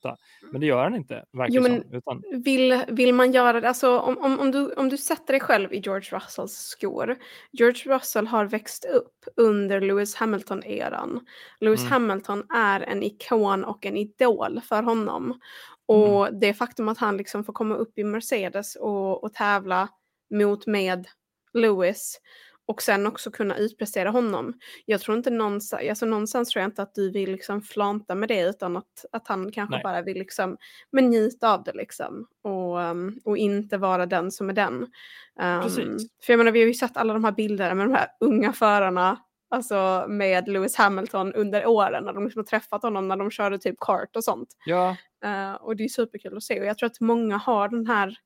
[0.52, 1.94] Men det gör han inte, verkar Jo, men- som.
[1.94, 5.40] Utan, Vill, vill man göra det, alltså om, om, om, du, om du sätter dig
[5.40, 7.16] själv i George Russells skor.
[7.52, 11.20] George Russell har växt upp under Lewis Hamilton-eran.
[11.60, 11.92] Lewis Mm.
[11.92, 15.40] Hamilton är en ikon och en idol för honom.
[15.86, 19.88] Och det faktum att han liksom får komma upp i Mercedes och, och tävla
[20.34, 21.06] mot med
[21.52, 22.20] Lewis
[22.68, 24.54] och sen också kunna utprestera honom.
[24.84, 28.28] Jag tror inte någonstans, alltså någonstans tror jag inte att du vill liksom flanta med
[28.28, 29.82] det utan att, att han kanske Nej.
[29.82, 30.56] bara vill liksom
[30.92, 34.74] men njuta av det liksom och, um, och inte vara den som är den.
[34.74, 35.98] Um.
[36.22, 38.52] För jag menar vi har ju sett alla de här bilderna med de här unga
[38.52, 39.18] förarna
[39.50, 43.58] Alltså med Lewis Hamilton under åren när de liksom har träffat honom när de körde
[43.58, 44.48] typ kart och sånt.
[44.64, 47.86] ja, Eh, och det är superkul att se och jag tror att många har den
[47.86, 48.16] här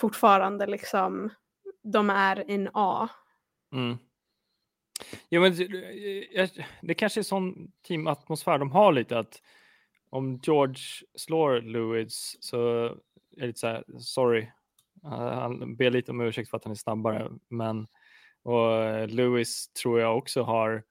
[0.00, 1.30] fortfarande liksom,
[1.92, 3.08] de är in A.
[3.72, 3.96] Mm.
[5.28, 5.56] Ja, men
[6.82, 9.42] det- kanske är sån teamatmosfär de har lite att
[10.10, 10.82] om George
[11.14, 12.84] slår Lewis så
[13.36, 14.40] är det lite så här, sorry.
[15.04, 15.10] Eh,
[15.40, 17.86] han ber lite om ursäkt för att han är snabbare, men
[18.42, 20.84] och Lewis tror jag också har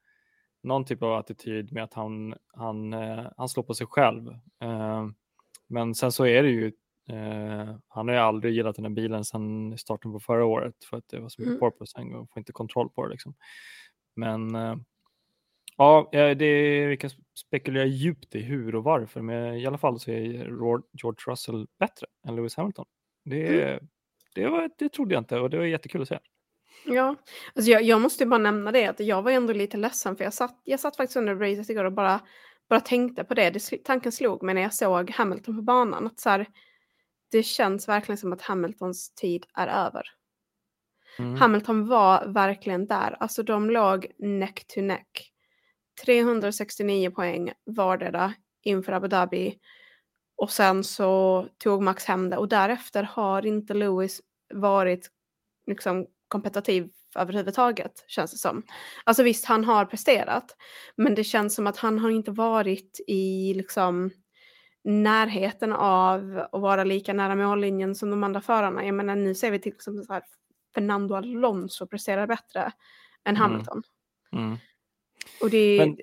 [0.64, 4.28] någon typ av attityd med att han, han, eh, han slår på sig själv.
[4.62, 5.08] Eh,
[5.68, 6.72] men sen så är det ju,
[7.10, 10.97] eh, han har ju aldrig gillat den här bilen sedan starten på förra året för
[10.97, 11.60] att det var så mycket Mm.
[11.60, 13.12] porpoising och får inte kontroll på det.
[13.12, 13.34] Liksom.
[14.16, 14.76] Men eh,
[15.78, 19.99] ja, eh, det, vi kan spekulera djupt i hur och varför, men i alla fall
[19.99, 20.22] så är
[20.93, 22.86] George Russell bättre än Lewis Hamilton.
[23.26, 23.80] Det,
[24.36, 26.20] det, var, det trodde jag inte och det var jättekul att se.
[26.86, 27.16] Ja,
[27.55, 30.24] alltså jag, jag måste ju bara nämna det att jag var ändå lite ledsen för
[30.24, 32.20] jag satt, jag satt faktiskt under racet igår och bara,
[32.70, 33.49] bara tänkte på det.
[33.49, 33.84] det.
[33.84, 36.45] Tanken slog mig när jag såg Hamilton på banan att så här,
[37.32, 40.04] det känns verkligen som att Hamiltons tid är över.
[41.20, 41.36] Mm.
[41.36, 43.18] Hamilton var verkligen där.
[43.20, 45.34] Alltså de låg neck to neck.
[46.06, 49.60] 369 poäng vardera inför Abu Dhabi.
[50.38, 54.22] Och sen så tog Max hem det och därefter har inte Lewis
[54.54, 55.10] varit
[55.68, 58.64] liksom kompetitiv överhuvudtaget, känns det som.
[59.04, 60.56] Alltså visst, han har presterat,
[60.96, 64.12] men det känns som att han har inte varit i liksom
[64.84, 68.86] närheten av att vara lika nära mållinjen som de andra förarna.
[68.86, 70.24] Jag menar, nu ser vi till exempel så här,
[70.76, 72.62] Fernando Alonso presterar bättre
[73.26, 73.42] än Mm.
[73.42, 73.84] Hamilton.
[74.32, 74.58] Mm.
[75.42, 75.98] Och det, Men-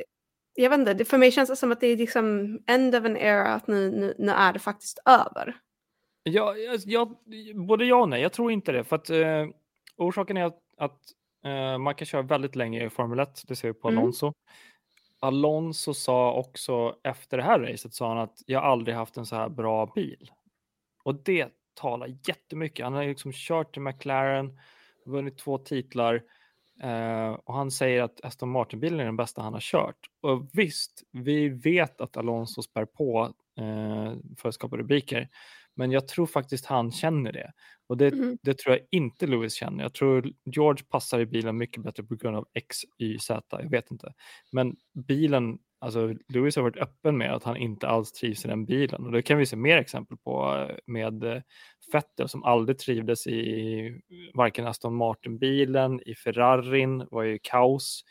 [0.55, 3.17] jag vet inte, för mig känns det som att det är liksom end of an
[3.17, 5.57] era, att nu, nu, nu är det faktiskt över.
[6.23, 6.55] Ja,
[6.87, 7.17] jag,
[7.55, 8.23] både ja och nej.
[8.23, 8.85] Jag tror inte det.
[8.85, 9.47] För att, eh,
[9.97, 11.01] orsaken är att, att
[11.45, 13.43] eh, man kan köra väldigt länge i Formel 1.
[13.49, 14.05] Det ser vi på Mm.
[15.21, 15.95] Alonso.
[15.95, 19.49] Sa också efter det här racet sa han att jag aldrig haft en så här
[19.49, 20.31] bra bil.
[21.05, 22.85] Och det talar jättemycket.
[22.85, 24.59] Han har liksom kört i McLaren,
[25.07, 26.23] vunnit två titlar
[26.83, 30.11] eh, och han säger att Aston Martin-bilen är den bästa han har kört.
[30.21, 35.29] Och visst, vi vet att Alonso spär på eh, för att skapa rubriker,
[35.77, 37.53] men jag tror faktiskt han känner det.
[37.89, 38.39] Och det, Mm.
[38.43, 39.83] det tror jag inte Lewis känner.
[39.85, 43.43] Jag tror George passar i bilen mycket bättre på grund av X, Y, Z.
[43.63, 44.13] Jag vet inte.
[44.53, 44.77] Men
[45.09, 49.07] bilen, alltså Lewis har varit öppen med att han inte alls trivs i den bilen.
[49.07, 51.43] Och det kan vi se mer exempel på eh, med eh,
[51.93, 54.01] Vettel som aldrig trivdes i
[54.35, 58.05] varken Aston Martin-bilen, i Ferrarin, var ju kaos.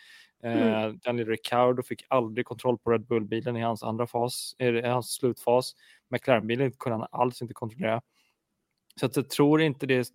[0.45, 4.87] Eh, Daniel Ricciardo fick aldrig kontroll på Red Bull-bilen i hans andra fas, eh, i
[4.87, 5.73] hans slutfas.
[6.09, 8.01] McLaren-bilen kunde han alls inte kontrollera.
[8.99, 10.05] Så att jag tror inte det är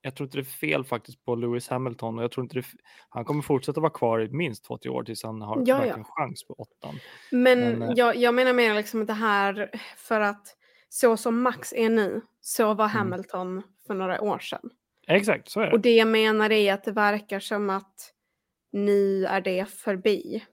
[0.00, 2.64] jag tror inte det är fel faktiskt på Lewis Hamilton och jag tror inte det,
[3.08, 6.04] han kommer fortsätta vara kvar i minst två till år tills han har Ja, ja.
[6.04, 6.94] chans på åttan.
[7.30, 10.56] Men, Men, eh, jag, jag menar mer liksom att det här, för att
[10.88, 12.76] så som Max är nu, så Mm.
[12.76, 14.70] var Hamilton för några år sedan.
[15.06, 15.72] Exakt, så är det.
[15.72, 18.12] Och det jag menar är att det verkar som att
[18.72, 20.44] nu är det förbi.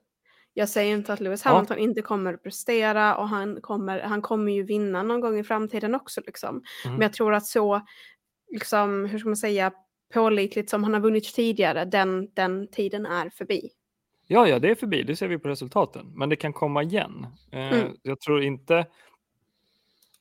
[0.53, 1.51] Jag säger inte att Lewis Ja.
[1.51, 5.43] Hamilton inte kommer att prestera och han kommer, han kommer ju vinna någon gång i
[5.43, 6.22] framtiden också.
[6.26, 6.49] Liksom.
[6.86, 6.97] Mm.
[6.97, 7.82] Men jag tror att så,
[8.51, 9.72] liksom, hur ska man säga,
[10.13, 13.70] pålitligt som han har vunnit tidigare, den, den tiden är förbi.
[14.28, 15.03] Ja, ja, det är förbi.
[15.03, 16.11] Det ser vi på resultaten.
[16.16, 17.28] Men det kan komma igen.
[17.51, 17.97] Eh, Mm.
[18.01, 18.86] Jag tror inte.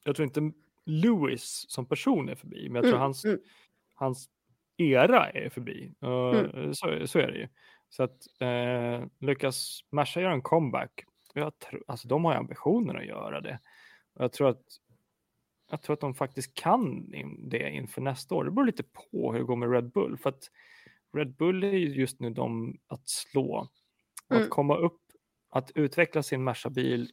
[0.05, 0.53] Jag tror inte
[0.87, 3.39] Lewis som person är förbi, men jag tror Mm, hans, mm.
[3.95, 4.29] hans
[4.77, 5.93] era är förbi.
[6.03, 6.75] Mm.
[6.75, 7.49] så, så är det ju.
[7.97, 11.05] Så att eh, lyckas Merca göra en comeback.
[11.35, 13.59] Jag tror, alltså de har ju ambitionen att göra det.
[14.15, 14.63] Och jag tror att
[15.71, 17.11] jag tror att de faktiskt kan
[17.51, 18.45] det inför nästa år.
[18.45, 20.19] Det beror lite på hur det går med Red Bull.
[20.19, 20.51] För att
[21.17, 23.69] Red Bull är ju just nu de att slå.
[24.31, 24.43] Mm.
[24.43, 25.01] att komma upp,
[25.51, 27.11] att utveckla sin Merca-bil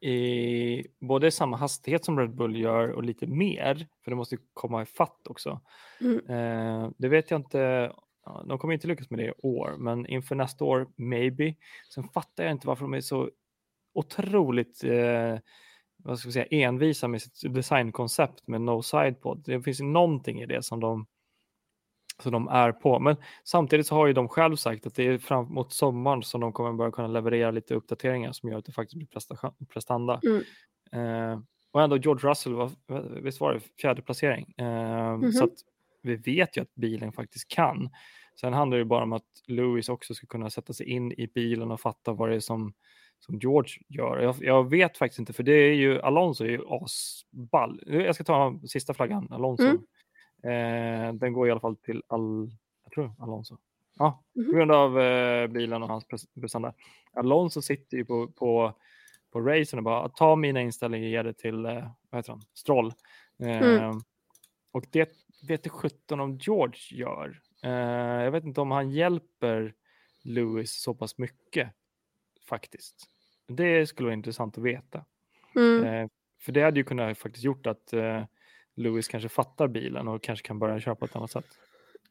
[0.00, 4.82] i både samma hastighet som Red Bull gör och lite mer, för det måste komma
[4.82, 5.60] i fatt också.
[6.00, 6.26] Mm.
[6.26, 7.92] Eh, det vet jag inte,
[8.48, 11.54] de kommer inte lyckas med det i år, men inför nästa år, maybe.
[11.94, 13.30] Sen fattar jag inte varför de är så
[13.94, 15.38] otroligt eh,
[15.96, 19.42] vad ska vi säga, envisa med sitt designkoncept med no side pod.
[19.46, 21.06] Det finns ju någonting i det som de,
[22.22, 22.98] som de är på.
[22.98, 26.40] Men samtidigt så har ju de själv sagt att det är fram mot sommaren som
[26.40, 30.20] de kommer börja kunna leverera lite uppdateringar som gör att det faktiskt blir prestanda.
[30.24, 30.42] Mm.
[30.92, 31.40] Eh,
[31.72, 32.70] och ändå George Russell, var,
[33.22, 34.54] visst var det fjärde placering?
[34.58, 35.32] Eh, Mhm.
[35.32, 35.54] Så att
[36.02, 37.90] vi vet ju att bilen faktiskt kan.
[38.40, 41.26] Sen handlar det ju bara om att Lewis också ska kunna sätta sig in i
[41.34, 42.72] bilen och fatta vad det är som,
[43.18, 44.18] som George gör.
[44.18, 47.80] Jag, jag vet faktiskt inte, för det är ju Alonso är ju asball.
[47.86, 49.64] Jag ska ta sista flaggan, Alonso.
[49.64, 51.08] Mm.
[51.08, 52.50] Eh, den går i alla fall till Al,
[52.84, 53.56] jag tror Alonso.
[53.98, 54.46] Ja, Mhm.
[54.46, 56.74] på grund av eh, bilen och hans pres- prestanda.
[57.12, 58.72] Alonso sitter ju på, på,
[59.32, 62.42] på racen och bara ta mina inställningar och ge det till, eh, vad heter han,
[62.54, 62.92] Stroll.
[63.42, 64.00] Eh, Mm.
[64.72, 65.08] Och det
[65.48, 67.40] vet det 17 om George gör.
[67.62, 69.74] Eh, jag vet inte om han hjälper
[70.22, 71.68] Lewis så pass mycket
[72.48, 73.06] faktiskt.
[73.48, 75.04] Det skulle vara intressant att veta.
[75.56, 75.84] Mm.
[75.84, 76.08] Eh,
[76.40, 78.24] för det hade ju kunnat faktiskt gjort att eh,
[78.76, 81.58] Lewis kanske fattar bilen och kanske kan börja köra på ett annat sätt.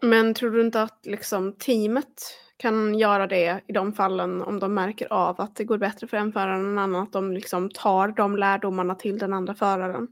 [0.02, 2.24] Men tror du inte att liksom, teamet
[2.58, 6.18] kan göra det i de fallen om de märker av att det går bättre för
[6.18, 7.04] en förare än en annan?
[7.04, 10.08] Att de liksom tar de lärdomarna till den andra föraren?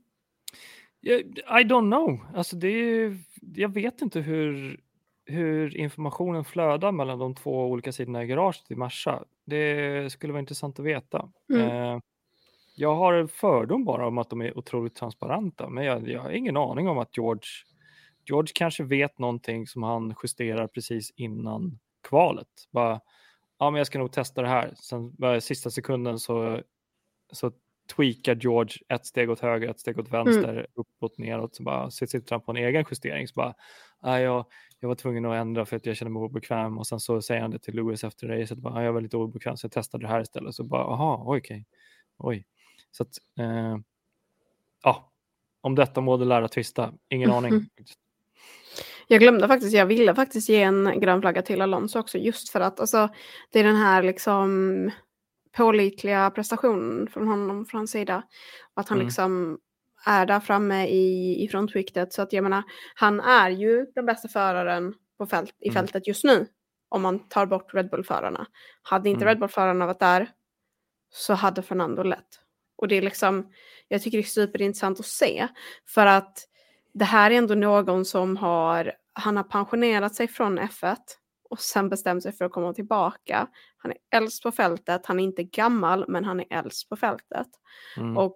[1.01, 2.19] I don't know.
[2.35, 3.17] Alltså det är,
[3.55, 4.79] jag vet inte hur,
[5.27, 9.23] hur informationen flödar mellan de två olika sidorna i garaget i Merca.
[9.45, 11.29] Det skulle vara intressant att veta.
[11.53, 11.61] Mm.
[11.69, 11.99] Eh,
[12.75, 16.31] jag har en fördom bara om att de är otroligt transparenta, men jag, jag har
[16.31, 17.41] ingen aning om att George,
[18.25, 22.47] George kanske vet någonting som han justerar precis innan kvalet.
[22.71, 22.99] Bara,
[23.59, 24.73] ja men jag ska nog testa det här.
[24.75, 26.61] Sen bara, sista sekunden så,
[27.31, 27.51] så
[27.95, 31.55] tweakar George ett steg åt höger, ett steg åt vänster, uppåt, neråt.
[31.55, 33.27] Så bara sitter han på en egen justering.
[33.27, 33.53] Så bara,
[33.99, 34.45] "Ah, jag,
[34.79, 36.77] jag var tvungen att ändra för att jag kände mig obekväm.
[36.77, 38.57] Och sen så säger han det till Lewis efter racet.
[38.57, 40.55] Bara, "Ah, jag var lite obekväm så jag testade det här istället.
[40.55, 41.65] Så bara, aha, okej.
[42.17, 42.45] Oj.
[42.91, 43.77] Så att, eh,
[44.83, 45.11] ja,
[45.61, 46.93] om detta må det lära tvista.
[47.09, 47.51] Ingen aning.
[47.61, 47.99] faktiskt.
[49.07, 52.59] Jag glömde faktiskt, jag ville faktiskt ge en grön flagga till Alonso också just för
[52.59, 53.09] att alltså,
[53.51, 54.91] det är den här liksom
[55.51, 58.23] pålitliga prestationen från honom från hans sida.
[58.73, 59.07] Att han mm.
[59.07, 59.59] liksom
[60.05, 62.13] är där framme i, i frontskiktet.
[62.13, 62.63] Så att jag menar,
[62.95, 65.73] han är ju den bästa föraren på fält, i mm.
[65.73, 66.47] fältet just nu.
[66.89, 68.47] Om man tar bort Red Bull-förarna.
[68.81, 69.27] Hade inte mm.
[69.27, 70.29] Red Bull-förarna varit där
[71.09, 72.39] så hade Fernando lätt.
[72.75, 73.51] Och det är liksom,
[73.87, 75.47] jag tycker det är superintressant att se.
[75.85, 76.47] För att
[76.93, 80.97] det här är ändå någon som har, han har pensionerat sig från F1
[81.49, 83.47] och sen bestämt sig för att komma tillbaka.
[83.77, 87.47] Han är äldst på fältet, han är inte gammal men han är äldst på fältet.
[87.97, 88.17] Mm.
[88.17, 88.35] Och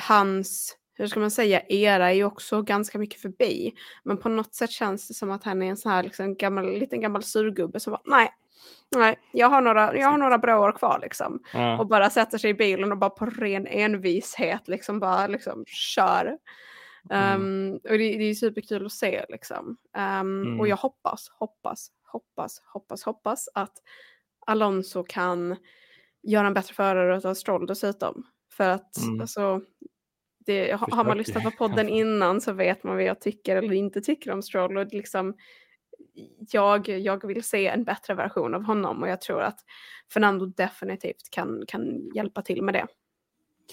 [0.00, 3.74] hans, hur ska man säga, era är ju också ganska mycket förbi.
[4.02, 6.78] Men på något sätt känns det som att han är en sån här liksom gammal,
[6.78, 8.30] liten gammal surgubbe som bara, nej,
[8.96, 11.42] nej, jag har några, jag har några bra år kvar liksom.
[11.54, 11.78] Ja.
[11.78, 16.38] Och bara sätter sig i bilen och bara på ren envishet liksom bara liksom kör.
[17.10, 17.42] Mm.
[17.42, 19.76] Um, och det, det är superkul att se liksom.
[19.96, 20.60] Um, mm.
[20.60, 23.74] Och jag hoppas, hoppas, hoppas, hoppas, hoppas att
[24.46, 25.56] Alonso kan
[26.22, 28.26] göra en bättre förare av Stroll dessutom.
[28.52, 29.20] För att mm.
[29.20, 29.60] alltså,
[30.46, 34.00] det, har man lyssnat på podden innan så vet man vad jag tycker eller inte
[34.00, 34.76] tycker om Stroll.
[34.76, 35.34] Och liksom,
[36.52, 39.60] jag, jag vill se en bättre version av honom och jag tror att
[40.12, 42.86] Fernando definitivt kan, kan hjälpa till med det.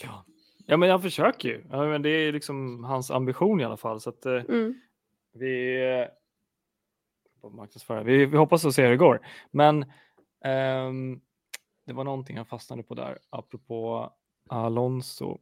[0.03, 0.25] Ja,
[0.65, 1.63] ja men jag försöker ju.
[1.71, 4.01] Ja, men det är liksom hans ambition i alla fall.
[4.01, 4.81] Så att, eh, mm.
[5.33, 5.77] vi,
[7.51, 8.03] marknadsföra.
[8.03, 9.19] Vi, vi hoppas att se hur det går.
[9.51, 9.83] Men
[10.87, 11.21] um,
[11.85, 14.09] det var någonting jag fastnade på där, apropå
[14.49, 15.37] Alonso.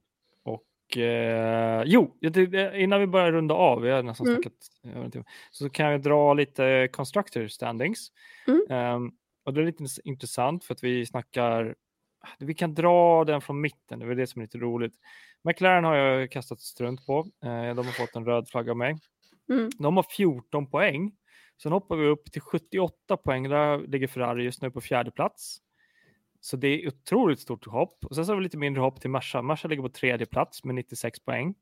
[0.98, 2.18] Eh, jo,
[2.74, 4.42] innan vi börjar runda av, vi har nästan mm.
[4.42, 5.14] snackat,
[5.52, 8.12] så kan jag dra lite constructor standings.
[8.48, 8.96] Mm.
[8.96, 9.12] Um,
[9.46, 11.76] och det är lite intressant för att vi snackar,
[12.40, 14.94] vi kan dra den från mitten, det är det som är lite roligt.
[15.44, 18.98] McLaren har jag kastat strunt på, uh, de har fått en röd flagga av mig.
[19.50, 19.70] Mm.
[19.80, 21.12] De har 14 poäng.
[21.64, 23.50] Sen hoppar vi upp till 78 poäng.
[23.50, 25.58] Där ligger Ferrari just nu på fjärde plats.
[26.46, 28.06] Så det är otroligt stort hopp.
[28.06, 29.42] Och sen så har vi lite mindre hopp till Merca.
[29.42, 31.56] Merca ligger på tredje plats med 96 poäng.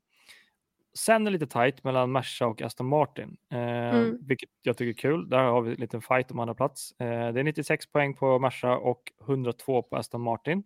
[0.94, 4.18] Sen är det lite tajt mellan Merca och Aston Martin, eh, mm.
[4.20, 5.28] vilket jag tycker är kul.
[5.28, 6.92] Där har vi en liten fight om andra plats.
[7.00, 10.62] Eh, det är 96 poäng på Merca och 102 på Aston Martin.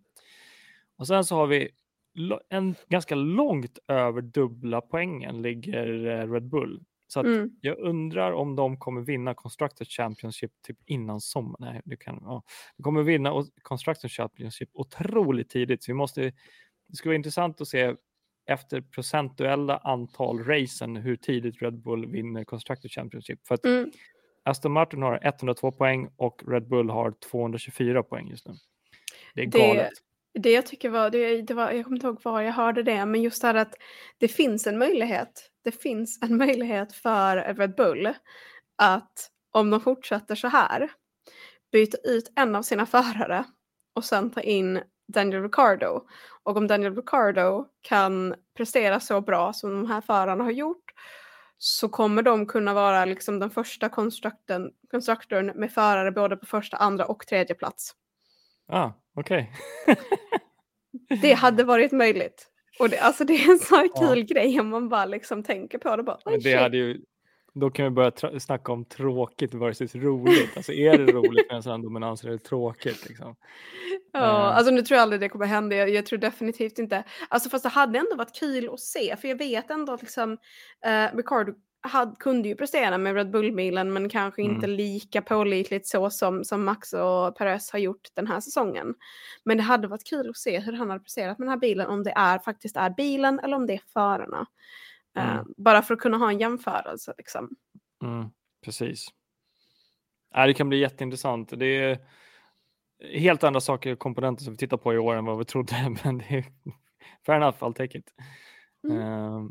[0.97, 1.69] Och sen så har vi
[2.49, 7.49] en ganska långt över dubbla poängen ligger eh, Red Bull så mm.
[7.61, 11.73] jag undrar om de kommer vinna Constructor Championship typ innan sommaren.
[11.73, 12.43] Nej, det kan, ja.
[12.77, 15.83] De kommer vinna Constructor Championship otroligt tidigt.
[15.83, 16.21] Så vi måste,
[16.87, 17.95] det skulle vara intressant att se
[18.45, 23.47] efter procentuella antal racen hur tidigt Red Bull vinner Constructor Championship.
[23.47, 23.91] För att mm.
[24.43, 28.53] Aston Martin har 102 poäng och Red Bull har 224 poäng just nu.
[29.35, 29.89] Det är galet.
[30.33, 32.83] Det, det jag tycker var, det, det var, jag kommer inte ihåg var jag hörde
[32.83, 33.75] det, men just det här att
[34.17, 38.13] det finns en möjlighet det finns en möjlighet för Red Bull
[38.75, 40.91] att om de fortsätter så här
[41.71, 43.45] byta ut en av sina förare
[43.95, 44.81] och sen ta in
[45.13, 46.05] Daniel Ricciardo.
[46.43, 50.93] Och om Daniel Ricciardo kan prestera så bra som de här förarna har gjort
[51.57, 57.05] så kommer de kunna vara liksom den första konstruktorn med förare både på första, andra
[57.05, 57.95] och tredje plats.
[58.67, 59.51] Ah, okej.
[59.87, 59.95] Okay.
[61.21, 62.48] det hade varit möjligt.
[62.79, 64.35] Och det, alltså det är en sån här kul ja.
[64.35, 66.03] grej om man bara liksom tänker på det.
[66.03, 67.01] Bara, det hade ju,
[67.53, 70.57] då kan vi börja snacka om tråkigt versus roligt.
[70.57, 73.09] Alltså är det roligt med en sån dominans eller är det tråkigt?
[73.09, 73.35] Liksom?
[74.11, 74.25] Ja, uh.
[74.25, 75.75] alltså nu tror jag aldrig det kommer hända.
[75.75, 77.03] Jag, jag, tror definitivt inte.
[77.29, 79.15] Alltså fast det hade ändå varit kul att se.
[79.15, 83.93] För jag vet ändå att liksom, uh, Ricardo hade, kunde ju prestera med Red Bull-bilen
[83.93, 84.55] men kanske mm.
[84.55, 88.95] inte lika pålitligt så som, som Max och Perez har gjort den här säsongen.
[89.43, 91.87] Men det hade varit kul att se hur han hade presterat med den här bilen,
[91.87, 94.45] om det är faktiskt är bilen eller om det är förarna.
[95.17, 95.37] Mm.
[95.37, 97.13] Uh, bara för att kunna ha en jämförelse.
[97.17, 97.49] Liksom.
[98.03, 98.29] Mm,
[98.65, 99.07] precis.
[100.35, 101.59] Äh, det kan bli jätteintressant.
[101.59, 101.99] Det är
[103.13, 105.95] helt andra saker och komponenter som vi tittar på i år än vad vi trodde,
[106.03, 106.45] men det är
[107.25, 108.13] fair enough, I'll take it.
[108.87, 108.97] Mm.
[108.97, 109.49] Uh,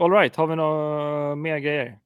[0.00, 1.98] All right, har vi några mer grejer?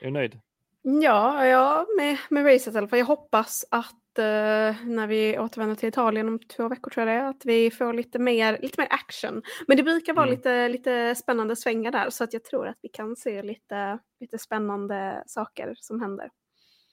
[0.00, 0.40] Är du nöjd?
[0.82, 2.98] Ja, ja med, med racet i alla fall.
[2.98, 7.22] Jag hoppas att uh, när vi återvänder till Italien om två veckor tror jag det
[7.24, 9.42] är, att vi får lite mer, lite mer action.
[9.66, 10.36] Men det brukar vara mm.
[10.36, 14.38] lite, lite spännande svängar där så att jag tror att vi kan se lite, lite
[14.38, 16.30] spännande saker som händer.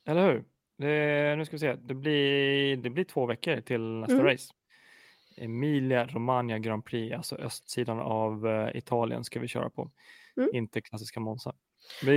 [0.08, 0.44] Eller hur?
[0.78, 4.26] Det, nu ska vi se, det blir, det blir två veckor till nästa mm.
[4.26, 4.54] race.
[5.38, 9.92] Emilia Romagna Grand Prix, alltså östsidan av uh, Italien ska vi köra på.
[10.38, 10.50] Mm.
[10.54, 11.50] Inte klassiska Monza.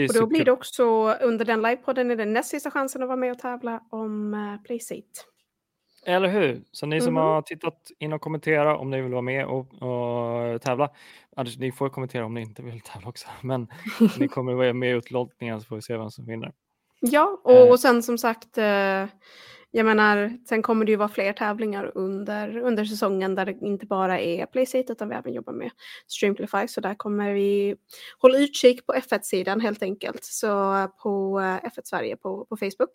[0.09, 3.17] och då blir det också under den livepodden är det näst sista chansen att vara
[3.17, 5.05] med och tävla om uh, Playseat.
[6.07, 6.63] Eller hur?
[6.73, 7.23] Så ni som Mhm.
[7.23, 10.91] har tittat in och kommentera om ni vill vara med och, och tävla.
[11.37, 13.29] Alltså, ni får kommentera om ni inte vill tävla också.
[13.41, 13.69] Men
[14.19, 16.53] ni kommer vara med i utlottningen så får vi se vem som vinner.
[17.01, 17.71] Ja, och, Eh.
[17.71, 19.05] och sen som sagt, eh,
[19.71, 23.87] jag menar, sen kommer det ju vara fler tävlingar under, under säsongen där det inte
[23.87, 25.71] bara är Playstate utan vi även jobbar med
[26.07, 26.69] Streamplify.
[26.69, 27.77] Så där kommer vi
[28.19, 30.25] hålla utkik på F1-sidan helt enkelt.
[30.25, 30.49] Så
[31.03, 32.91] på eh, F1 Sverige på, på Facebook.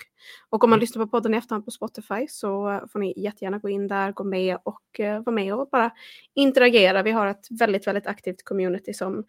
[0.49, 0.81] Och om man Mm.
[0.81, 4.23] lyssnar på podden i efterhand på Spotify så får ni jättegärna gå in där, gå
[4.23, 5.91] med och eh, vara med och bara
[6.33, 7.03] interagera.
[7.03, 9.25] Vi har ett väldigt, väldigt aktivt community som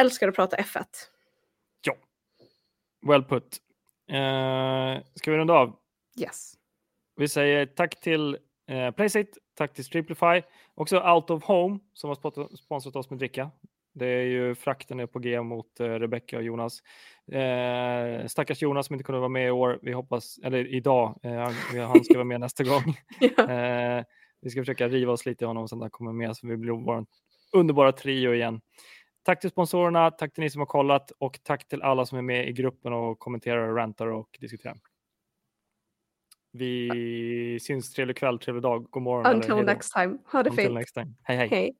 [0.00, 0.84] älskar att prata F1.
[3.06, 3.58] Well put.
[4.10, 5.76] Eh, ska vi runda av?
[6.20, 6.54] Yes.
[7.16, 8.38] Vi säger tack till
[8.68, 10.42] eh, Playsate, tack till Streamplify,
[10.74, 13.50] också Out of Home som har sponsrat oss med dricka.
[13.94, 16.78] Det är ju frakten är på G mot eh, Rebecca och Jonas.
[17.32, 19.78] Eh, stackars Jonas som inte kunde vara med i år.
[19.82, 21.34] Vi hoppas, eller idag, eh,
[21.86, 22.94] han- ska vara med nästa gång.
[23.50, 24.04] Eh,
[24.40, 26.56] vi ska försöka riva oss lite i honom så att han kommer med så vi
[26.56, 27.06] blir vår
[27.52, 28.60] underbara trio igen.
[29.22, 32.22] Tack till sponsorerna, tack till ni som har kollat och tack till alla som är
[32.22, 34.76] med i gruppen och kommenterar, rantar och diskuterar.
[36.56, 39.34] Vi syns trevlig kväll, trevlig dag, god morgon.
[39.34, 40.18] Until next time.
[40.26, 40.74] Ha det Until fint.
[40.74, 41.14] next time.
[41.22, 41.48] Hej hej.
[41.48, 41.72] Hej.